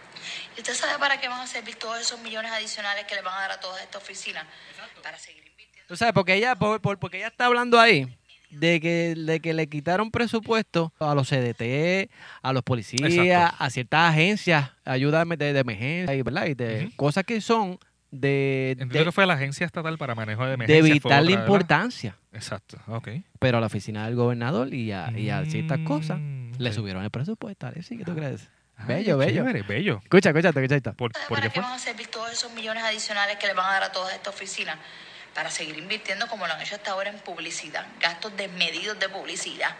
¿Y 0.56 0.60
usted 0.60 0.74
sabe 0.74 0.98
para 0.98 1.20
qué 1.20 1.28
van 1.28 1.40
a 1.40 1.46
servir 1.46 1.76
todos 1.76 1.98
esos 2.00 2.20
millones 2.20 2.50
adicionales 2.50 3.04
que 3.04 3.14
le 3.14 3.22
van 3.22 3.34
a 3.34 3.40
dar 3.42 3.50
a 3.52 3.60
todas 3.60 3.80
estas 3.82 4.02
oficinas? 4.02 4.44
Para 5.02 5.18
seguir 5.18 5.46
invirtiendo. 5.46 5.86
Tú 5.88 5.96
sabes, 5.96 6.12
porque 6.12 6.34
ella, 6.34 6.56
por- 6.56 6.80
por- 6.80 6.98
porque 6.98 7.18
ella 7.18 7.28
está 7.28 7.46
hablando 7.46 7.78
ahí 7.80 8.17
de 8.50 8.80
que, 8.80 9.14
de 9.16 9.40
que 9.40 9.52
le 9.54 9.68
quitaron 9.68 10.10
presupuesto 10.10 10.92
a 10.98 11.14
los 11.14 11.28
CDT, 11.28 12.10
a 12.42 12.52
los 12.52 12.62
policías, 12.62 13.12
Exacto. 13.12 13.56
a 13.64 13.70
ciertas 13.70 14.10
agencias, 14.10 14.70
ayuda 14.84 15.24
de, 15.24 15.52
de 15.52 15.58
emergencia 15.58 16.14
y, 16.14 16.22
¿verdad? 16.22 16.46
y 16.46 16.54
de 16.54 16.90
cosas 16.96 17.24
que 17.24 17.40
son 17.40 17.78
de, 18.10 18.70
Entiendo 18.72 18.98
de, 19.00 19.04
que 19.04 19.12
fue 19.12 19.26
la 19.26 19.34
Agencia 19.34 19.66
Estatal 19.66 19.98
para 19.98 20.14
Manejo 20.14 20.42
de 20.44 20.48
de 20.48 20.54
Emergencias. 20.54 20.80
fue 20.86 20.94
vital 20.94 21.24
otra, 21.24 21.30
¿verdad? 21.30 21.44
importancia. 21.46 22.16
Exacto, 22.32 22.78
ok. 22.86 23.08
Pero 23.38 23.58
a 23.58 23.60
la 23.60 23.66
oficina 23.66 24.06
del 24.06 24.14
gobernador 24.14 24.72
y 24.72 24.92
a, 24.92 25.12
y 25.14 25.28
a 25.30 25.44
ciertas 25.44 25.80
cosas 25.80 26.18
Mm, 26.18 26.52
le 26.58 26.72
subieron 26.72 27.04
el 27.04 27.10
presupuesto. 27.10 27.68
¿Sí? 27.82 27.98
¿Qué 27.98 28.04
tú 28.04 28.14
crees? 28.14 28.48
Ay, 28.78 28.86
bello, 28.86 29.18
bello. 29.18 29.34
chévere, 29.42 29.62
bello. 29.62 30.00
Escucha, 30.02 30.30
escucha, 30.30 30.48
escucha. 30.48 30.92
¿Por, 30.92 31.12
¿Sabe 31.12 31.26
por 31.28 31.36
para 31.36 31.42
qué 31.42 31.52
qué 31.52 31.60
fue? 31.60 31.62
van 31.62 31.72
a 31.72 31.78
servir 31.78 32.06
todos 32.06 32.32
esos 32.32 32.50
millones 32.54 32.82
adicionales 32.82 33.36
que 33.36 33.46
le 33.46 33.52
van 33.52 33.66
a 33.66 33.72
dar 33.74 33.82
a 33.82 33.92
todas 33.92 34.14
estas 34.14 34.32
oficinas? 34.34 34.78
Para 35.34 35.50
seguir 35.50 35.78
invirtiendo 35.78 36.26
como 36.28 36.46
lo 36.46 36.54
han 36.54 36.60
hecho 36.60 36.74
hasta 36.74 36.90
ahora 36.92 37.10
en 37.10 37.18
publicidad, 37.20 37.86
gastos 38.00 38.36
desmedidos 38.36 38.98
de 38.98 39.08
publicidad. 39.08 39.74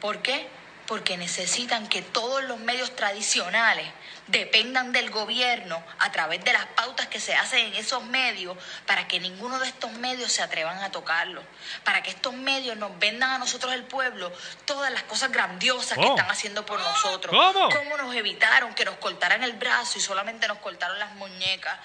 ¿Por 0.00 0.22
qué? 0.22 0.48
Porque 0.86 1.18
necesitan 1.18 1.86
que 1.88 2.00
todos 2.00 2.42
los 2.44 2.58
medios 2.60 2.96
tradicionales 2.96 3.86
dependan 4.28 4.92
del 4.92 5.10
gobierno 5.10 5.82
a 5.98 6.12
través 6.12 6.42
de 6.44 6.52
las 6.52 6.64
pautas 6.66 7.08
que 7.08 7.20
se 7.20 7.34
hacen 7.34 7.66
en 7.66 7.74
esos 7.74 8.04
medios 8.04 8.56
para 8.86 9.06
que 9.06 9.20
ninguno 9.20 9.58
de 9.58 9.66
estos 9.68 9.92
medios 9.92 10.32
se 10.32 10.42
atrevan 10.42 10.78
a 10.82 10.90
tocarlo. 10.90 11.42
Para 11.84 12.02
que 12.02 12.10
estos 12.10 12.32
medios 12.32 12.76
nos 12.78 12.98
vendan 12.98 13.30
a 13.30 13.38
nosotros 13.38 13.74
el 13.74 13.84
pueblo 13.84 14.32
todas 14.64 14.90
las 14.90 15.02
cosas 15.02 15.30
grandiosas 15.30 15.98
que 15.98 16.04
¿Cómo? 16.04 16.16
están 16.16 16.30
haciendo 16.30 16.64
por 16.64 16.80
nosotros. 16.80 17.34
¿Cómo? 17.34 17.68
¿Cómo 17.68 17.96
nos 17.98 18.14
evitaron 18.14 18.74
que 18.74 18.86
nos 18.86 18.96
cortaran 18.96 19.42
el 19.42 19.52
brazo 19.54 19.98
y 19.98 20.00
solamente 20.00 20.48
nos 20.48 20.58
cortaron 20.58 20.98
las 20.98 21.12
muñecas? 21.16 21.78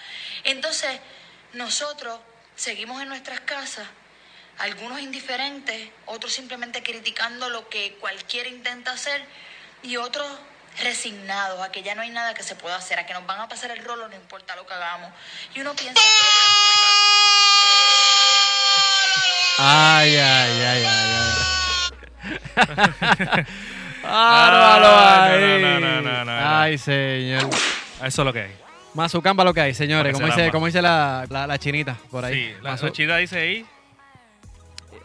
Entonces, 0.46 1.00
nosotros 1.54 2.20
seguimos 2.56 3.02
en 3.02 3.10
nuestras 3.10 3.40
casas 3.42 3.88
algunos 4.60 5.00
indiferentes, 5.02 5.90
otros 6.06 6.34
simplemente 6.34 6.84
criticando 6.84 7.50
lo 7.50 7.70
que 7.70 7.96
cualquiera 8.00 8.50
intenta 8.50 8.92
hacer 8.92 9.24
y 9.82 9.98
otros 9.98 10.28
resignados 10.82 11.62
a 11.62 11.72
que 11.72 11.84
ya 11.84 11.96
no 11.96 12.02
hay 12.02 12.10
nada 12.10 12.34
que 12.34 12.44
se 12.44 12.56
pueda 12.56 12.76
hacer, 12.76 13.00
a 13.00 13.06
que 13.06 13.14
nos 13.14 13.26
van 13.26 13.42
a 13.42 13.48
pasar 13.48 13.72
el 13.72 13.84
rolo 13.84 14.08
no 14.08 14.16
importa 14.16 14.56
lo 14.56 14.66
que 14.66 14.74
hagamos. 14.74 15.12
Y 15.56 15.62
uno 15.62 15.76
piensa... 15.76 16.02
Ay, 19.60 20.16
ay, 20.16 20.62
ay, 20.62 20.86
ay, 20.86 21.16
ay. 23.26 23.46
Bárbaro 24.04 25.00
Ay, 25.00 25.44
ahí. 25.44 25.62
no, 25.62 25.80
no, 25.80 25.80
no, 25.80 26.02
no, 26.02 26.26
no, 26.26 26.26
no. 26.26 26.60
Ay, 26.60 26.78
señor. 26.78 27.50
Eso 28.04 28.22
es 28.22 28.26
lo 28.26 28.34
que 28.34 28.42
hay. 28.42 28.63
Mazucamba 28.94 29.44
lo 29.44 29.54
que 29.54 29.62
hay, 29.62 29.74
señores. 29.74 30.14
Como 30.14 30.28
dice, 30.28 30.52
como 30.52 30.66
dice 30.68 30.82
la, 30.82 31.26
la, 31.30 31.48
la 31.48 31.58
chinita 31.58 31.96
por 32.12 32.24
ahí. 32.26 32.34
Sí, 32.36 32.54
la, 32.62 32.76
Mazu- 32.76 32.84
la 32.84 32.92
chida 32.92 33.18
dice 33.18 33.40
ahí. 33.40 33.66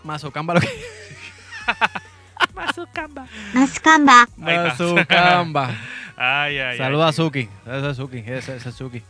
Mazucamba 0.05 0.55
lo 0.55 0.61
que 0.61 0.69
Mazucamba. 2.55 3.27
Mascamba. 3.53 4.29
Ahí 4.45 4.57
está. 4.57 4.85
Mazucamba. 4.85 5.71
Ay, 6.21 6.59
ay, 6.59 6.77
Saluda 6.79 7.05
a 7.05 7.09
ay. 7.09 7.13
Suki. 7.13 7.49
Ese 7.65 7.91
es 7.91 7.97
Suki. 7.97 8.19
Ese, 8.27 8.57
es 8.57 8.63
Suki. 8.75 9.03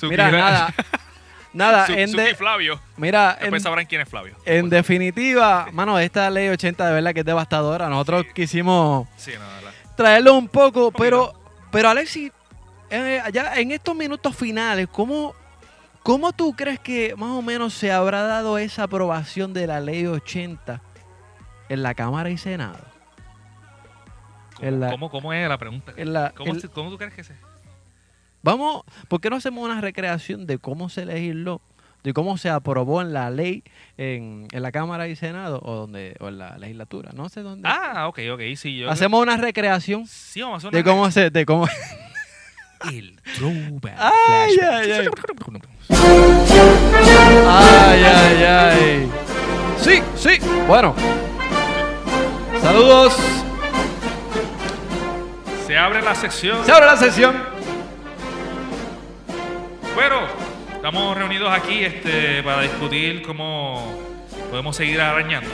Suki- 0.00 0.08
Mira, 0.10 0.30
nada. 0.30 0.72
Nada, 1.52 1.86
Su- 1.86 1.92
en 1.92 2.08
Suki 2.08 2.22
de- 2.22 2.34
Flavio. 2.34 2.80
mira, 2.96 3.34
en, 3.34 3.40
Después 3.42 3.62
sabrán 3.62 3.84
quién 3.86 4.00
es 4.00 4.08
Flavio. 4.08 4.34
en 4.46 4.70
definitiva, 4.70 5.68
mano, 5.72 5.98
esta 6.00 6.28
ley 6.30 6.48
80 6.48 6.86
de 6.86 6.92
verdad 6.94 7.12
que 7.14 7.20
es 7.20 7.26
devastadora. 7.26 7.88
Nosotros 7.90 8.24
quisimos 8.34 9.06
Sí, 9.16 9.32
no, 9.34 9.40
la- 9.62 9.94
traerlo 9.94 10.34
un 10.34 10.48
poco, 10.48 10.90
pero, 10.90 11.32
pero 11.70 11.90
Alexi, 11.90 12.32
eh, 12.94 13.22
ya 13.32 13.54
en 13.56 13.70
estos 13.72 13.94
minutos 13.96 14.34
finales, 14.36 14.88
¿cómo, 14.90 15.34
¿cómo 16.02 16.32
tú 16.32 16.54
crees 16.54 16.78
que 16.80 17.14
más 17.16 17.30
o 17.30 17.42
menos 17.42 17.74
se 17.74 17.92
habrá 17.92 18.22
dado 18.22 18.58
esa 18.58 18.84
aprobación 18.84 19.52
de 19.52 19.66
la 19.66 19.80
ley 19.80 20.06
80 20.06 20.80
en 21.68 21.82
la 21.82 21.94
Cámara 21.94 22.30
y 22.30 22.36
Senado? 22.38 22.78
¿Cómo, 24.56 24.68
En 24.68 24.80
la- 24.80 24.90
cómo- 24.90 25.10
cómo 25.10 25.32
es 25.32 25.48
la 25.48 25.58
pregunta? 25.58 25.92
En 25.96 26.12
la- 26.12 26.32
¿Cómo, 26.36 26.52
cómo 26.72 26.90
tú 26.90 26.98
crees 26.98 27.14
que 27.14 27.24
se...? 27.24 27.34
Vamos, 28.42 28.82
¿por 29.08 29.20
qué 29.20 29.30
no 29.30 29.36
hacemos 29.36 29.64
una 29.64 29.80
recreación 29.80 30.46
de 30.46 30.58
cómo 30.58 30.90
se 30.90 31.06
legisló, 31.06 31.62
de 32.02 32.12
cómo 32.12 32.36
se 32.36 32.50
aprobó 32.50 33.00
en 33.00 33.14
la 33.14 33.30
ley 33.30 33.64
en, 33.96 34.46
en 34.52 34.62
la 34.62 34.70
Cámara 34.70 35.08
y 35.08 35.16
Senado 35.16 35.60
o 35.64 35.74
donde 35.74 36.14
o 36.20 36.28
en 36.28 36.36
la 36.38 36.58
legislatura? 36.58 37.10
No 37.14 37.30
sé 37.30 37.40
dónde. 37.40 37.66
Ah, 37.66 38.06
ok, 38.06 38.20
ok, 38.34 38.40
sí. 38.56 38.76
Yo 38.76 38.90
Hacemos 38.90 39.22
una 39.22 39.38
recreación 39.38 40.06
Sí, 40.06 40.42
vamos 40.42 40.56
a 40.62 40.68
hacer 40.68 40.76
de 40.76 40.84
cómo 40.84 41.10
se, 41.10 41.30
de 41.30 41.46
cómo. 41.46 41.66
El 42.92 43.20
throwback. 43.36 43.94
Ay, 43.98 44.56
ay, 44.62 44.92
ay. 44.92 45.08
Ay, 47.48 48.04
ay, 48.04 48.44
ay. 48.44 49.10
Sí, 49.78 50.02
sí. 50.16 50.38
Bueno. 50.66 50.94
Saludos. 52.60 53.16
Se 55.66 55.78
abre 55.78 56.02
la 56.02 56.14
sección. 56.14 56.64
Se 56.64 56.72
abre 56.72 56.86
la 56.86 56.96
sesión. 56.96 57.34
Bueno, 59.94 60.20
estamos 60.74 61.16
reunidos 61.16 61.50
aquí 61.52 61.84
este, 61.84 62.42
para 62.42 62.62
discutir 62.62 63.22
cómo 63.22 63.94
podemos 64.50 64.76
seguir 64.76 65.00
arañando. 65.00 65.50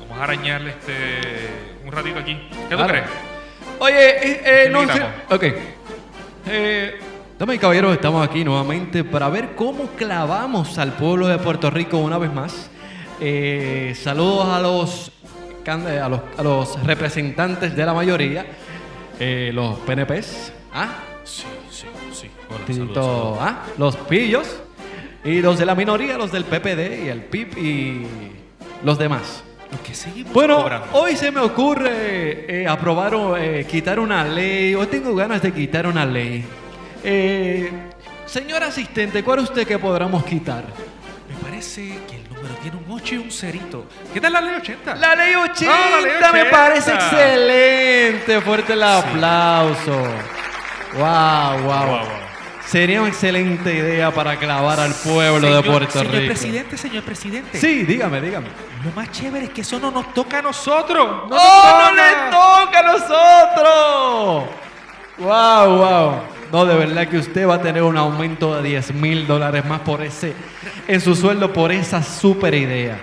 Vamos 0.00 0.18
a 0.18 0.24
arañarle 0.24 0.70
este, 0.70 1.48
un 1.84 1.92
ratito 1.92 2.18
aquí. 2.18 2.38
¿Qué 2.68 2.76
tú 2.76 2.86
crees? 2.86 3.04
Oye, 3.78 4.08
eh, 4.08 4.42
eh, 4.44 4.62
¿Qué 4.64 4.70
no? 4.70 4.80
Ok. 5.34 5.44
Eh, 6.48 6.94
damas 7.40 7.56
y 7.56 7.58
caballeros, 7.58 7.92
estamos 7.92 8.24
aquí 8.26 8.44
nuevamente 8.44 9.02
para 9.02 9.28
ver 9.28 9.56
cómo 9.56 9.88
clavamos 9.96 10.78
al 10.78 10.92
pueblo 10.92 11.26
de 11.26 11.38
Puerto 11.38 11.70
Rico 11.70 11.98
una 11.98 12.18
vez 12.18 12.32
más. 12.32 12.70
Eh, 13.20 13.94
saludos 13.96 14.46
a 14.46 14.60
los, 14.60 15.12
a 15.66 16.08
los, 16.08 16.20
a 16.38 16.42
los 16.44 16.82
representantes 16.84 17.74
de 17.74 17.84
la 17.84 17.92
mayoría, 17.92 18.46
eh, 19.18 19.50
los 19.52 19.76
PNPs, 19.80 20.52
¿ah? 20.72 20.90
Sí, 21.24 21.46
sí, 21.68 21.86
sí. 22.12 22.30
Hola, 22.48 22.64
Tito, 22.64 22.94
saludos, 22.94 23.38
¿ah? 23.40 23.62
los 23.76 23.96
pillos, 23.96 24.60
y 25.24 25.40
los 25.40 25.58
de 25.58 25.66
la 25.66 25.74
minoría, 25.74 26.16
los 26.16 26.30
del 26.30 26.44
PPD 26.44 27.06
y 27.06 27.08
el 27.08 27.24
PIP 27.24 27.58
y 27.58 28.06
los 28.84 28.98
demás. 28.98 29.42
Saludos. 29.76 29.78
Los 29.78 29.80
que 29.80 29.94
seguimos 29.94 30.32
Bueno, 30.32 30.56
cobrando. 30.62 30.86
hoy 30.92 31.16
se 31.16 31.30
me 31.30 31.40
ocurre 31.40 32.62
eh, 32.62 32.66
aprobar 32.68 33.14
o 33.14 33.36
eh, 33.36 33.66
quitar 33.68 33.98
una 34.00 34.24
ley. 34.24 34.74
Hoy 34.74 34.86
tengo 34.86 35.14
ganas 35.14 35.42
de 35.42 35.52
quitar 35.52 35.86
una 35.86 36.04
ley. 36.04 36.44
Eh, 37.04 37.70
señor 38.26 38.62
asistente, 38.62 39.22
¿cuál 39.22 39.40
usted 39.40 39.66
que 39.66 39.78
podamos 39.78 40.24
quitar? 40.24 40.64
Me 41.28 41.34
parece 41.42 41.98
que 42.08 42.16
el 42.16 42.28
número 42.34 42.54
tiene 42.62 42.76
un 42.78 42.90
8 42.90 43.14
y 43.14 43.18
un 43.18 43.30
cerito. 43.30 43.86
¿Qué 44.12 44.20
tal 44.20 44.32
la 44.32 44.40
ley 44.40 44.54
80? 44.56 44.94
La 44.96 45.14
ley 45.14 45.34
80, 45.34 45.72
Ah, 45.74 45.90
la 45.90 46.00
ley 46.00 46.12
me 46.32 46.42
80. 46.42 46.50
parece 46.50 46.92
excelente. 46.94 48.40
Fuerte 48.40 48.72
el 48.72 48.82
aplauso. 48.82 50.02
Wow, 50.94 51.02
wow, 51.02 51.62
Guau, 51.64 51.64
guau. 51.64 52.06
Sería 52.66 53.00
una 53.00 53.08
excelente 53.10 53.72
idea 53.74 54.10
para 54.12 54.36
clavar 54.38 54.80
al 54.80 54.92
pueblo 54.92 55.46
de 55.46 55.62
Señor- 55.62 55.66
Puerto 55.66 55.98
señor 56.00 56.12
Rico. 56.14 56.26
presidente, 56.26 56.76
señor 56.76 57.02
presidente. 57.04 57.58
Sí, 57.60 57.84
dígame, 57.84 58.20
dígame. 58.20 58.48
Lo 58.84 58.90
más 58.92 59.10
chévere 59.12 59.44
es 59.46 59.50
que 59.52 59.60
eso 59.60 59.78
no 59.78 59.90
nos 59.90 60.12
toca 60.12 60.38
a 60.40 60.42
nosotros. 60.42 61.08
¡Oh, 61.30 61.30
nos 61.30 61.90
no 61.90 61.94
le 61.94 62.30
toca 62.30 62.78
a 62.80 62.82
nosotros! 62.82 64.44
¡Wow, 65.18 65.76
wow! 65.78 66.12
No, 66.52 66.64
de 66.66 66.76
verdad 66.76 67.08
que 67.08 67.18
usted 67.18 67.48
va 67.48 67.54
a 67.54 67.62
tener 67.62 67.82
un 67.82 67.96
aumento 67.96 68.54
de 68.56 68.68
10 68.68 68.92
mil 68.94 69.26
dólares 69.26 69.64
más 69.64 69.80
por 69.80 70.02
ese, 70.02 70.34
en 70.86 71.00
su 71.00 71.14
sueldo 71.16 71.52
por 71.52 71.72
esa 71.72 72.02
super 72.02 72.54
idea. 72.54 72.98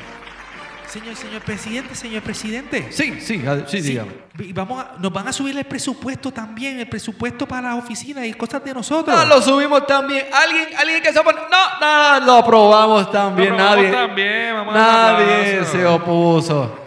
Señor, 0.93 1.15
señor 1.15 1.41
presidente, 1.41 1.95
señor 1.95 2.21
presidente. 2.21 2.88
Sí, 2.91 3.19
sí, 3.19 3.41
sí, 3.67 3.82
dígame. 3.82 4.12
Y 4.38 4.53
vamos 4.53 4.84
a- 4.84 4.91
nos 4.99 5.12
van 5.12 5.27
a 5.27 5.34
subir 5.34 5.58
el 5.58 5.65
presupuesto 5.65 6.32
también, 6.32 6.79
el 6.79 6.88
presupuesto 6.88 7.47
para 7.47 7.69
las 7.73 7.84
oficinas 7.84 8.25
y 8.27 8.34
cosas 8.34 8.63
de 8.63 8.75
nosotros. 8.75 9.15
No, 9.17 9.25
lo 9.25 9.41
subimos 9.41 9.88
también. 9.88 10.27
¿Alguien, 10.32 10.67
alguien 10.77 11.01
que 11.01 11.12
se 11.12 11.17
opone? 11.17 11.39
No, 11.49 12.19
no, 12.19 12.25
lo 12.27 12.34
aprobamos 12.34 13.12
también. 13.12 13.49
Lo 13.49 13.56
aprobamos 13.56 13.77
nadie, 13.84 13.91
también, 13.91 14.53
vamos 14.56 14.75
a 14.75 14.77
dar 14.77 15.13
un 15.15 15.27
nadie 15.27 15.49
aplauso. 15.56 15.71
se 15.71 15.86
opuso. 15.88 16.79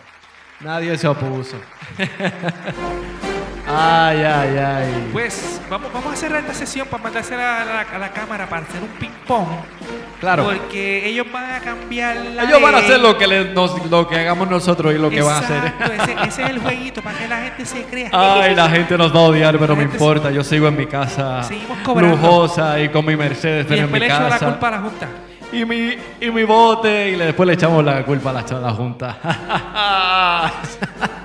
Nadie 0.60 0.98
se 0.98 1.08
opuso. 1.08 1.56
ay, 3.68 4.22
ay, 4.22 4.58
ay. 4.58 5.08
Pues 5.12 5.60
vamos, 5.68 5.92
vamos 5.92 6.12
a 6.12 6.16
cerrar 6.16 6.40
esta 6.40 6.54
sesión 6.54 6.86
para 6.88 7.02
mandársela 7.02 7.62
a 7.62 7.64
la, 7.64 7.80
a 7.80 7.98
la 7.98 8.08
cámara 8.10 8.48
para 8.48 8.62
hacer 8.62 8.80
un 8.82 8.88
ping-pong. 8.98 9.46
claro. 10.20 10.44
Porque 10.44 11.06
ellos 11.08 11.26
van 11.32 11.50
a 11.54 11.60
cambiar 11.60 12.16
la 12.16 12.44
Ellos 12.44 12.62
van 12.62 12.74
a 12.74 12.78
hacer 12.78 13.00
ley. 13.00 13.02
lo 13.02 13.18
que, 13.18 13.26
le- 13.26 13.52
nos- 13.52 13.90
lo 13.90 14.06
que 14.08 14.18
hagamos 14.20 14.48
nosotros 14.48 14.94
y 14.94 14.98
lo 14.98 15.10
que 15.10 15.22
van 15.22 15.36
a 15.36 15.38
hacer. 15.38 15.72
Ese, 16.00 16.12
ese 16.28 16.42
es 16.44 16.50
el 16.50 16.58
jueguito 16.60 17.02
para 17.02 17.18
que 17.18 17.28
la 17.28 17.36
gente 17.42 17.66
se 17.66 17.82
crea. 17.84 18.10
Ay, 18.12 18.54
la 18.54 18.68
gente 18.70 18.96
nos 18.96 19.14
va 19.14 19.20
a 19.20 19.22
odiar, 19.24 19.54
pero 19.58 19.66
La 19.66 19.68
no 19.68 19.76
me 19.76 19.82
gente 19.82 19.96
importa. 19.96 20.30
Yo 20.30 20.44
sigo 20.44 20.68
en 20.68 20.76
mi 20.76 20.86
casa 20.86 21.42
Seguimos 21.42 21.78
cobrando. 21.84 22.16
lujosa 22.16 22.78
y 22.80 22.88
con 22.88 23.04
mi 23.04 23.16
Mercedes 23.16 23.66
y 23.66 23.68
pero 23.68 23.82
en 23.82 23.92
mi 23.92 23.98
después 23.98 24.00
le 24.00 24.06
echo 24.14 24.22
la 24.22 24.28
casa. 24.30 24.46
culpa 24.46 24.68
a 24.68 24.70
la 24.70 24.78
Junta. 24.78 25.08
Y 25.52 25.64
mi, 25.64 25.96
y 26.20 26.30
mi 26.30 26.42
bote 26.44 27.10
y 27.10 27.16
le- 27.16 27.26
después 27.26 27.46
le 27.46 27.52
echamos 27.54 27.84
la 27.84 28.02
culpa 28.04 28.30
a 28.30 28.32
la, 28.32 28.40
a 28.40 28.60
la 28.60 28.70
Junta. 28.72 29.16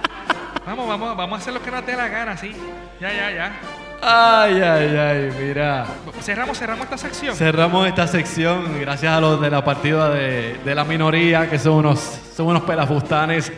Vamos, 0.92 1.16
vamos, 1.16 1.40
a 1.40 1.42
hacer 1.42 1.54
lo 1.54 1.64
que 1.64 1.72
nos 1.72 1.86
dé 1.86 1.96
la 1.96 2.10
gana, 2.10 2.36
sí. 2.36 2.54
Ya, 3.00 3.14
ya, 3.14 3.32
ya. 3.32 3.54
ay, 4.02 4.62
ay, 4.62 4.98
ay, 4.98 5.32
mira. 5.40 5.86
Cerramos, 6.20 6.60
cerramos 6.60 6.84
esta 6.84 6.98
sección. 6.98 7.34
Cerramos 7.34 7.88
esta 7.88 8.06
sección 8.08 8.78
gracias 8.82 9.14
a 9.14 9.22
los 9.22 9.40
de 9.40 9.50
la 9.50 9.64
partida 9.64 10.10
de, 10.10 10.60
de 10.66 10.76
la 10.76 10.84
minoría, 10.84 11.50
que 11.50 11.58
son 11.58 11.76
unos, 11.76 12.20
son 12.36 12.48
unos 12.48 12.64
pelafustanes. 12.64 13.50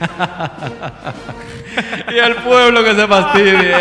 y 2.13 2.17
el 2.19 2.35
pueblo 2.35 2.83
que 2.83 2.93
se 2.93 3.07
fastidie. 3.07 3.77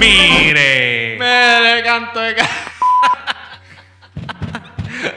Mire. 0.00 1.16
Me 1.20 1.60
le 1.60 1.84
canto 1.84 2.18
de 2.18 2.34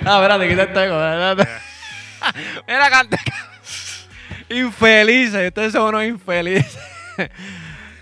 Ah, 0.06 0.22
espérate, 0.22 0.48
quita 0.48 0.62
este 0.64 0.86
eco, 0.86 1.04
espérate. 1.04 1.68
Mira, 2.68 2.90
canta. 2.90 3.18
Infelices, 4.50 5.48
ustedes 5.48 5.72
son 5.74 5.90
unos 5.90 6.06
infelices. 6.06 6.78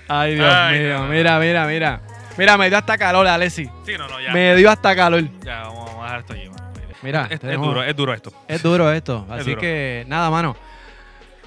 Ay, 0.08 0.36
Dios 0.36 0.54
Ay, 0.54 0.80
mío, 0.80 0.90
no, 0.94 1.04
no, 1.06 1.10
mira, 1.10 1.40
mira, 1.40 1.66
mira. 1.66 2.02
Mira, 2.38 2.58
me 2.58 2.68
dio 2.70 2.78
hasta 2.78 2.98
calor, 2.98 3.26
Alessi. 3.28 3.70
Sí, 3.86 3.94
no, 3.98 4.08
no, 4.08 4.20
ya. 4.20 4.32
Me 4.32 4.56
dio 4.56 4.70
hasta 4.70 4.96
calor. 4.96 5.24
Ya, 5.44 5.62
vamos, 5.64 5.86
vamos 5.86 6.00
a 6.02 6.04
dejar 6.04 6.20
esto 6.20 6.34
allí. 6.34 6.50
mano. 6.50 6.66
Mira, 7.02 7.28
es, 7.30 7.40
duro, 7.40 7.84
es 7.84 7.96
duro 7.96 8.14
esto. 8.14 8.34
Es 8.48 8.62
duro 8.64 8.92
esto, 8.92 9.26
así 9.30 9.52
duro. 9.52 9.62
que 9.62 10.06
nada, 10.08 10.30
mano. 10.30 10.56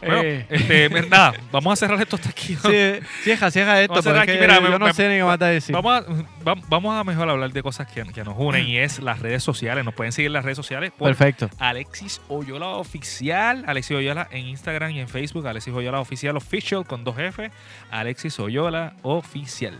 Bueno, 0.00 0.22
Eh, 0.22 0.46
este, 0.48 0.88
nada, 1.08 1.32
vamos 1.50 1.72
a 1.72 1.76
cerrar 1.76 2.00
esto 2.00 2.16
hasta 2.16 2.28
aquí. 2.30 2.54
¿no? 2.62 2.70
sí, 2.70 3.00
cieja, 3.24 3.50
cieja 3.50 3.80
esto, 3.80 3.94
Vamos 3.94 4.06
a 4.06 4.10
pero 4.10 4.14
cerrar 4.14 4.16
es 4.16 4.22
aquí. 4.22 4.32
que 4.32 4.40
Mira, 4.40 4.54
yo 4.56 4.60
me- 4.70 4.78
no 4.78 4.86
me- 4.86 4.92
sé 4.94 5.08
ni 5.08 5.16
qué 5.16 5.24
más 5.24 5.38
te 5.38 5.44
decir. 5.46 5.74
Vamos 5.74 5.92
a, 5.92 6.00
va- 6.46 6.62
vamos 6.68 6.94
a 7.00 7.04
mejor 7.04 7.28
hablar 7.28 7.50
de 7.52 7.62
cosas 7.62 7.86
que, 7.90 8.02
que 8.04 8.22
nos 8.24 8.34
unen 8.38 8.66
y 8.66 8.78
es 8.78 9.00
las 9.00 9.18
redes 9.20 9.42
sociales. 9.42 9.84
Nos 9.84 9.94
pueden 9.94 10.12
seguir 10.12 10.26
en 10.28 10.34
las 10.34 10.44
redes 10.44 10.56
sociales 10.56 10.92
por 10.96 11.08
Perfecto. 11.08 11.50
Alexis 11.58 12.20
Oyola 12.28 12.66
Oficial. 12.68 13.64
Alexis 13.66 13.96
Oyola 13.96 14.28
en 14.30 14.46
Instagram 14.46 14.90
y 14.92 15.00
en 15.00 15.08
Facebook. 15.08 15.46
Alexis 15.48 15.74
Oyola 15.74 16.00
Oficial 16.00 16.36
Official 16.36 16.86
con 16.86 17.02
dos 17.04 17.18
F. 17.18 17.50
Alexis 17.90 18.38
Oyola 18.38 18.94
Oficial. 19.02 19.78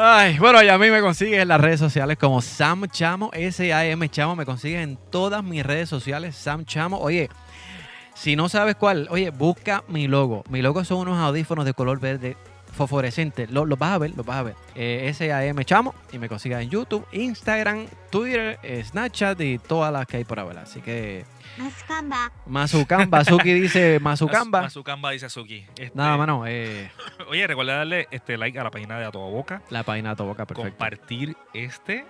Ay, 0.00 0.38
bueno, 0.38 0.62
y 0.62 0.68
a 0.68 0.78
mí 0.78 0.90
me 0.90 1.00
consigues 1.00 1.40
en 1.40 1.48
las 1.48 1.60
redes 1.60 1.80
sociales 1.80 2.16
como 2.18 2.40
Sam 2.40 2.86
Chamo, 2.88 3.30
S-A-M 3.32 4.08
Chamo. 4.10 4.36
Me 4.36 4.44
consigues 4.46 4.80
en 4.84 4.96
todas 5.10 5.42
mis 5.42 5.66
redes 5.66 5.88
sociales, 5.88 6.36
Sam 6.36 6.64
Chamo. 6.64 6.98
Oye, 6.98 7.28
si 8.18 8.34
no 8.34 8.48
sabes 8.48 8.74
cuál, 8.74 9.06
oye, 9.10 9.30
busca 9.30 9.84
mi 9.88 10.08
logo. 10.08 10.42
Mi 10.50 10.60
logo 10.60 10.84
son 10.84 10.98
unos 10.98 11.18
audífonos 11.18 11.64
de 11.64 11.72
color 11.72 12.00
verde 12.00 12.36
fosforescente. 12.72 13.46
Los 13.46 13.68
vas 13.78 13.92
a 13.92 13.98
ver, 13.98 14.12
los 14.16 14.26
vas 14.26 14.38
a 14.38 14.42
ver. 14.42 14.54
Eh, 14.74 15.06
S-A-M 15.08 15.64
Chamo. 15.64 15.94
Y 16.12 16.18
me 16.18 16.28
consigues 16.28 16.60
en 16.60 16.68
YouTube, 16.68 17.06
Instagram, 17.12 17.86
Twitter, 18.10 18.58
eh, 18.62 18.82
Snapchat 18.84 19.40
y 19.40 19.58
todas 19.58 19.92
las 19.92 20.06
que 20.06 20.18
hay 20.18 20.24
por 20.24 20.40
ahora. 20.40 20.62
Así 20.62 20.80
que. 20.80 21.24
Masukamba. 21.56 22.32
Mazukamba, 22.46 23.24
Suki 23.24 23.52
dice 23.52 23.98
Mazukamba. 24.00 24.62
Mazukamba 24.62 25.10
dice 25.10 25.28
Suki. 25.28 25.64
Este, 25.76 25.90
Nada, 25.94 26.16
mano. 26.16 26.44
Eh, 26.46 26.90
Oye, 27.28 27.46
recuerda 27.46 27.78
darle 27.78 28.08
este 28.10 28.36
like 28.36 28.58
a 28.58 28.64
la 28.64 28.70
página 28.70 28.98
de 28.98 29.04
A 29.06 29.10
Toda 29.10 29.28
Boca. 29.30 29.62
la 29.70 29.82
página 29.82 30.10
de 30.10 30.16
tu 30.16 30.24
boca, 30.24 30.44
perfecto. 30.44 30.70
Compartir 30.70 31.36
este 31.54 32.04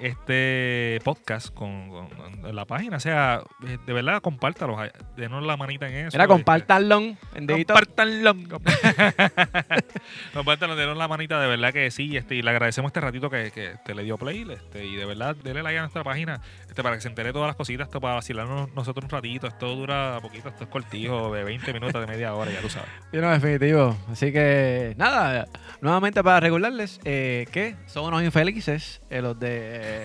este 0.00 0.98
podcast 1.04 1.52
con, 1.54 1.88
con- 1.90 2.08
con 2.40 2.56
la 2.56 2.64
página. 2.64 2.96
O 2.96 3.00
sea, 3.00 3.42
eh, 3.66 3.78
de 3.86 3.92
verdad, 3.92 4.20
compártalo. 4.22 4.76
Denos 5.16 5.44
la 5.44 5.56
manita 5.56 5.86
en 5.88 6.06
eso. 6.06 6.16
Mira, 6.16 6.24
este, 6.24 6.28
compártanlo. 6.28 7.00
Compártanlo. 7.34 8.34
Compártanlo, 10.34 10.76
denos 10.76 10.96
la 10.96 11.08
manita, 11.08 11.40
de 11.40 11.46
verdad 11.48 11.72
que 11.72 11.90
sí. 11.90 12.16
Este, 12.16 12.34
y 12.36 12.42
le 12.42 12.50
agradecemos 12.50 12.90
este 12.90 13.00
ratito 13.00 13.30
que, 13.30 13.50
que 13.50 13.74
te 13.84 13.94
le 13.94 14.02
dio 14.04 14.16
play. 14.18 14.46
Este, 14.50 14.84
y 14.86 14.96
de 14.96 15.04
verdad, 15.04 15.36
denle 15.36 15.62
like 15.62 15.78
a 15.78 15.82
nuestra 15.82 16.04
página 16.04 16.40
este, 16.80 16.82
para 16.82 16.96
que 16.96 17.02
se 17.02 17.08
entere 17.08 17.32
todas 17.32 17.48
las 17.48 17.56
cositas, 17.56 17.86
esto, 17.86 18.00
para 18.00 18.14
vacilarnos 18.14 18.72
nosotros 18.74 19.04
un 19.04 19.10
ratito. 19.10 19.46
Esto 19.46 19.74
dura 19.74 20.18
poquito, 20.22 20.48
esto 20.48 20.64
es 20.64 20.70
cortijo, 20.70 21.32
de 21.32 21.44
20 21.44 21.72
minutos, 21.72 22.00
de 22.00 22.06
media 22.06 22.34
hora, 22.34 22.50
ya 22.50 22.60
tú 22.60 22.68
sabes. 22.68 22.88
Sí, 23.10 23.18
no, 23.18 23.30
definitivo. 23.30 23.96
Así 24.10 24.32
que, 24.32 24.94
nada, 24.96 25.46
nuevamente 25.80 26.22
para 26.22 26.40
recordarles 26.40 27.00
eh, 27.04 27.46
que 27.52 27.76
son 27.86 28.06
unos 28.06 28.22
infelices 28.22 29.02
eh, 29.10 29.20
los 29.20 29.38
de 29.38 30.04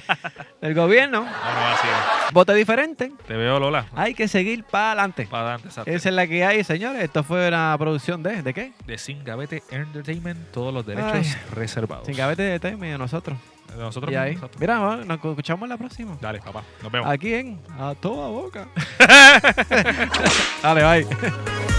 del 0.60 0.74
gobierno. 0.74 1.20
No, 1.20 1.26
no, 1.26 1.66
así 1.74 1.88
es. 1.88 2.32
Vote 2.32 2.54
diferente. 2.54 3.12
Te 3.26 3.34
veo, 3.36 3.58
Lola. 3.58 3.86
Hay 3.94 4.14
que 4.14 4.28
seguir 4.28 4.64
para 4.64 4.92
adelante. 4.92 5.26
Para 5.26 5.42
adelante, 5.42 5.68
exacto. 5.68 5.90
Esa 5.90 6.08
es 6.08 6.14
la 6.14 6.26
que 6.26 6.44
hay, 6.44 6.62
señores. 6.64 7.02
Esto 7.02 7.24
fue 7.24 7.48
una 7.48 7.74
producción 7.78 8.22
de, 8.22 8.42
¿de 8.42 8.54
qué? 8.54 8.72
De 8.86 8.98
Sin 8.98 9.24
Gavete 9.24 9.62
Entertainment, 9.70 10.50
todos 10.52 10.72
los 10.72 10.86
derechos 10.86 11.12
Ay. 11.12 11.54
reservados. 11.54 12.06
Sin 12.06 12.16
gavete 12.16 12.58
de 12.58 12.98
nosotros. 12.98 13.36
Nosotros 13.76 14.12
y 14.12 14.16
ahí. 14.16 14.38
Mira, 14.58 14.96
nos 15.04 15.24
escuchamos 15.24 15.68
la 15.68 15.76
próxima. 15.76 16.16
Dale, 16.20 16.40
papá. 16.40 16.62
Nos 16.82 16.92
vemos. 16.92 17.08
Aquí 17.10 17.34
en 17.34 17.60
A 17.78 17.94
Toda 17.94 18.28
Boca. 18.28 18.68
Dale, 20.62 20.82
bye. 20.82 21.16